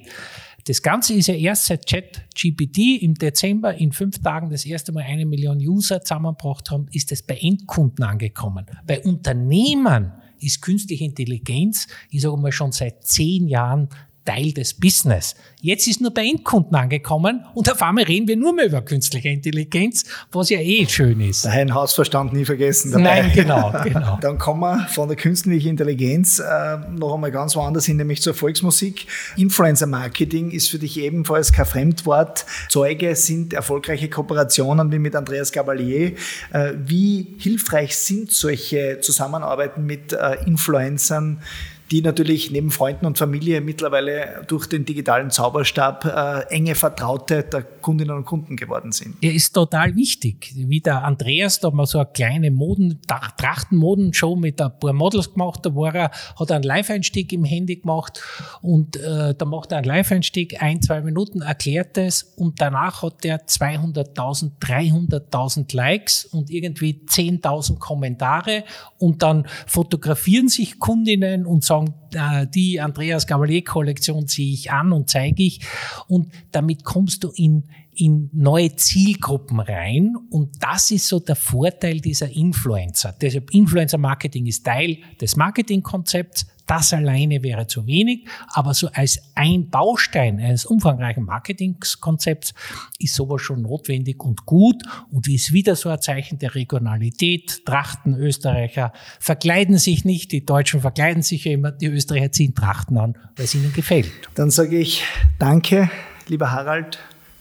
Das 0.67 0.83
Ganze 0.83 1.15
ist 1.15 1.29
ja 1.29 1.35
erst 1.35 1.67
seit 1.67 1.87
ChatGPT 1.87 3.03
im 3.03 3.15
Dezember 3.15 3.75
in 3.75 3.93
fünf 3.93 4.21
Tagen 4.21 4.51
das 4.51 4.67
erste 4.67 4.91
Mal 4.91 5.05
eine 5.05 5.25
Million 5.25 5.59
User 5.59 6.01
zusammengebracht 6.01 6.71
haben, 6.71 6.89
ist 6.93 7.13
es 7.13 7.23
bei 7.23 7.37
Endkunden 7.37 8.05
angekommen. 8.05 8.67
Bei 8.85 9.01
Unternehmen 9.01 10.13
ist 10.41 10.63
künstliche 10.63 11.05
Intelligenz, 11.05 11.87
ich 12.11 12.23
sage 12.23 12.37
mal 12.37 12.51
schon 12.51 12.73
seit 12.73 13.05
zehn 13.05 13.47
Jahren 13.47 13.89
Teil 14.27 14.53
des 14.53 14.75
Business. 14.75 15.35
Jetzt 15.63 15.87
ist 15.89 16.01
nur 16.01 16.13
bei 16.13 16.27
Endkunden 16.27 16.75
angekommen 16.75 17.45
und 17.55 17.71
auf 17.71 17.81
einmal 17.81 18.05
reden 18.05 18.29
wir 18.29 18.37
nur 18.37 18.53
mehr 18.53 18.67
über 18.67 18.83
künstliche 18.83 19.31
Intelligenz, 19.31 20.05
was 20.31 20.51
ja 20.51 20.59
eh 20.59 20.87
schön 20.87 21.21
ist. 21.21 21.47
Hein 21.47 21.73
Hausverstand 21.73 22.33
nie 22.33 22.45
vergessen. 22.45 22.93
Dabei. 22.93 23.23
Nein, 23.23 23.33
genau, 23.35 23.73
genau. 23.83 24.19
Dann 24.21 24.39
kommen 24.39 24.61
wir 24.61 24.87
von 24.89 25.09
der 25.09 25.17
künstlichen 25.17 25.71
Intelligenz 25.71 26.39
äh, 26.41 26.77
noch 26.91 27.15
einmal 27.15 27.31
ganz 27.31 27.57
woanders 27.57 27.87
hin, 27.87 27.97
nämlich 27.97 28.21
zur 28.21 28.35
Volksmusik. 28.35 29.07
Influencer 29.37 29.87
Marketing 29.87 30.51
ist 30.51 30.71
für 30.71 30.79
dich 30.79 30.99
ebenfalls 30.99 31.53
kein 31.53 31.67
Fremdwort. 31.67 32.45
Zeuge 32.69 33.17
sind 33.17 33.55
erfolgreiche 33.55 34.11
Kooperationen 34.11 34.93
wie 34.93 34.99
mit 34.99 35.17
Andreas 35.17 35.53
Gabalier. 35.53 36.13
Äh, 36.53 36.73
wie 36.85 37.37
hilfreich 37.39 37.97
sind 37.97 38.33
solche 38.33 39.01
Zusammenarbeiten 39.01 39.87
mit 39.87 40.13
äh, 40.13 40.37
Influencern? 40.47 41.41
Die 41.91 42.03
natürlich 42.03 42.51
neben 42.51 42.71
Freunden 42.71 43.07
und 43.07 43.17
Familie 43.17 43.61
mittlerweile 43.61 44.45
durch 44.49 44.67
den 44.67 44.85
digitalen 44.85 45.31
Zauberstab 45.31 46.05
äh, 46.05 46.55
enge 46.55 46.75
Vertraute 46.75 47.45
der 47.45 47.63
Kundinnen 47.63 48.17
und 48.17 48.25
Kunden 48.25 48.57
geworden 48.57 48.91
sind. 48.91 49.17
Er 49.21 49.33
ist 49.33 49.53
total 49.53 49.95
wichtig. 49.95 50.53
Wie 50.57 50.81
der 50.81 51.05
Andreas 51.05 51.61
da 51.61 51.71
mal 51.71 51.87
so 51.87 51.99
eine 51.99 52.09
kleine 52.13 52.51
Moden, 52.51 53.01
Trachtenmodenshow 53.37 54.35
mit 54.35 54.61
ein 54.61 54.77
paar 54.81 54.93
Models 54.93 55.33
gemacht, 55.33 55.61
da 55.65 55.75
war 55.75 55.95
er, 55.95 56.11
hat 56.39 56.51
einen 56.51 56.65
Live-Einstieg 56.65 57.33
im 57.33 57.45
Handy 57.45 57.77
gemacht 57.77 58.21
und 58.63 58.97
äh, 58.97 59.35
da 59.35 59.45
macht 59.45 59.71
er 59.71 59.79
einen 59.79 59.87
Live-Einstieg, 59.87 60.61
ein, 60.61 60.83
zwei 60.83 61.01
Minuten, 61.03 61.43
erklärt 61.43 61.97
es 61.99 62.23
und 62.37 62.61
danach 62.61 63.03
hat 63.03 63.25
er 63.25 63.47
200.000, 63.47 64.51
300.000 64.61 65.77
Likes 65.77 66.25
und 66.25 66.51
irgendwie 66.51 67.01
10.000 67.07 67.79
Kommentare 67.79 68.65
und 68.99 69.23
dann 69.23 69.47
fotografieren 69.67 70.49
sich 70.49 70.81
Kundinnen 70.81 71.47
und 71.47 71.63
sagen, 71.63 71.76
sagen, 71.77 71.95
äh, 72.15 72.47
die 72.49 72.81
Andreas 72.81 73.27
Gavalier-Kollektion 73.27 74.27
ziehe 74.27 74.55
ich 74.55 74.71
an 74.71 74.93
und 74.93 75.11
zeige 75.11 75.43
ich. 75.43 75.61
Und 76.09 76.33
damit 76.53 76.85
kommst 76.85 77.25
du 77.25 77.31
in, 77.35 77.65
in 77.93 78.31
neue 78.33 78.75
Zielgruppen 78.77 79.61
rein. 79.61 80.15
Und 80.31 80.63
das 80.63 80.91
ist 80.91 81.09
so 81.09 81.21
der 81.21 81.37
Vorteil 81.37 82.01
dieser 82.01 82.31
Influencer. 82.31 83.15
Deshalb 83.21 83.51
Influencer-Marketing 83.51 84.47
ist 84.47 84.65
Teil 84.65 84.99
des 85.21 85.37
Marketingkonzepts. 85.37 86.47
Das 86.67 86.93
alleine 86.93 87.43
wäre 87.43 87.67
zu 87.67 87.87
wenig, 87.87 88.27
aber 88.49 88.75
so 88.75 88.89
als 88.93 89.21
ein 89.35 89.71
Baustein 89.71 90.41
eines 90.41 90.67
umfangreichen 90.67 91.25
Marketingkonzepts 91.25 92.55
ist 92.99 93.15
sowas 93.15 93.43
schon 93.43 93.63
notwendig 93.63 94.23
und 94.23 94.47
gut 94.47 94.83
und 95.11 95.29
ist 95.29 95.53
wieder 95.53 95.77
so 95.77 95.89
ein 95.89 96.01
Zeichen 96.01 96.39
der 96.39 96.55
Regionalität. 96.55 97.65
Trachten 97.65 98.15
Österreicher 98.15 98.93
verkleiden 99.21 99.79
sich 99.79 100.05
nicht, 100.05 100.33
die 100.33 100.45
Deutschen 100.45 100.81
verkleiden 100.81 101.23
sich 101.23 101.45
ja 101.45 101.53
immer, 101.53 101.71
die 101.71 101.87
Österreicher 101.87 102.33
ziehen 102.33 102.55
Trachten 102.55 102.99
an, 102.99 103.17
weil 103.37 103.45
es 103.45 103.55
ihnen 103.55 103.73
gefällt. 103.73 104.11
Dann 104.35 104.51
sage 104.51 104.79
ich 104.79 105.05
Danke, 105.39 105.89
lieber 106.27 106.51
Harald, 106.51 106.99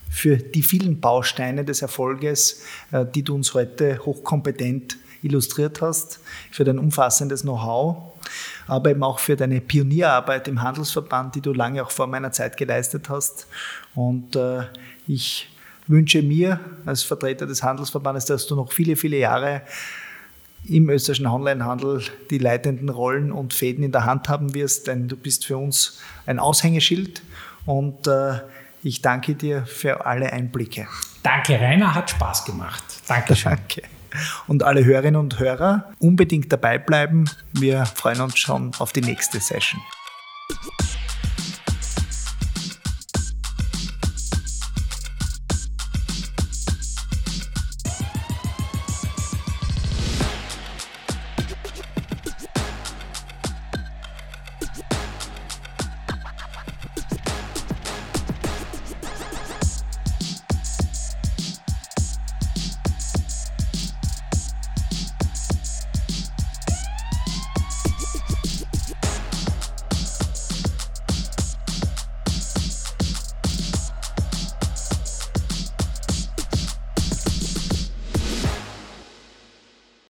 für 0.09 0.37
die 0.37 0.61
vielen 0.61 1.01
Bausteine 1.01 1.65
des 1.65 1.81
Erfolges, 1.81 2.61
äh, 2.91 3.05
die 3.05 3.23
du 3.23 3.35
uns 3.35 3.53
heute 3.53 3.99
hochkompetent 4.05 4.97
illustriert 5.23 5.81
hast, 5.81 6.19
für 6.51 6.63
dein 6.63 6.79
umfassendes 6.79 7.41
Know-how 7.41 8.14
aber 8.67 8.91
eben 8.91 9.03
auch 9.03 9.19
für 9.19 9.35
deine 9.35 9.61
Pionierarbeit 9.61 10.47
im 10.47 10.61
Handelsverband, 10.61 11.35
die 11.35 11.41
du 11.41 11.53
lange 11.53 11.83
auch 11.83 11.91
vor 11.91 12.07
meiner 12.07 12.31
Zeit 12.31 12.57
geleistet 12.57 13.09
hast. 13.09 13.47
Und 13.93 14.35
äh, 14.35 14.63
ich 15.07 15.49
wünsche 15.87 16.21
mir 16.21 16.59
als 16.85 17.03
Vertreter 17.03 17.45
des 17.45 17.63
Handelsverbandes, 17.63 18.25
dass 18.25 18.47
du 18.47 18.55
noch 18.55 18.71
viele, 18.71 18.95
viele 18.95 19.17
Jahre 19.17 19.61
im 20.67 20.89
österreichischen 20.89 21.27
Onlinehandel 21.27 22.01
die 22.31 22.39
leitenden 22.39 22.89
Rollen 22.89 23.31
und 23.31 23.53
Fäden 23.53 23.83
in 23.83 23.91
der 23.91 24.05
Hand 24.05 24.29
haben 24.29 24.53
wirst, 24.53 24.87
denn 24.87 25.07
du 25.07 25.15
bist 25.15 25.45
für 25.45 25.57
uns 25.57 26.01
ein 26.25 26.39
Aushängeschild 26.39 27.21
und 27.65 28.07
äh, 28.07 28.39
ich 28.81 29.01
danke 29.01 29.35
dir 29.35 29.65
für 29.65 30.05
alle 30.05 30.31
Einblicke. 30.31 30.87
Danke, 31.23 31.59
Rainer, 31.59 31.93
hat 31.95 32.11
Spaß 32.11 32.45
gemacht. 32.45 32.83
Dankeschön. 33.07 33.51
Danke. 33.55 33.94
Und 34.47 34.63
alle 34.63 34.85
Hörerinnen 34.85 35.19
und 35.19 35.39
Hörer 35.39 35.91
unbedingt 35.99 36.51
dabei 36.51 36.77
bleiben. 36.77 37.25
Wir 37.53 37.85
freuen 37.85 38.21
uns 38.21 38.37
schon 38.37 38.71
auf 38.79 38.93
die 38.93 39.01
nächste 39.01 39.39
Session. 39.39 39.81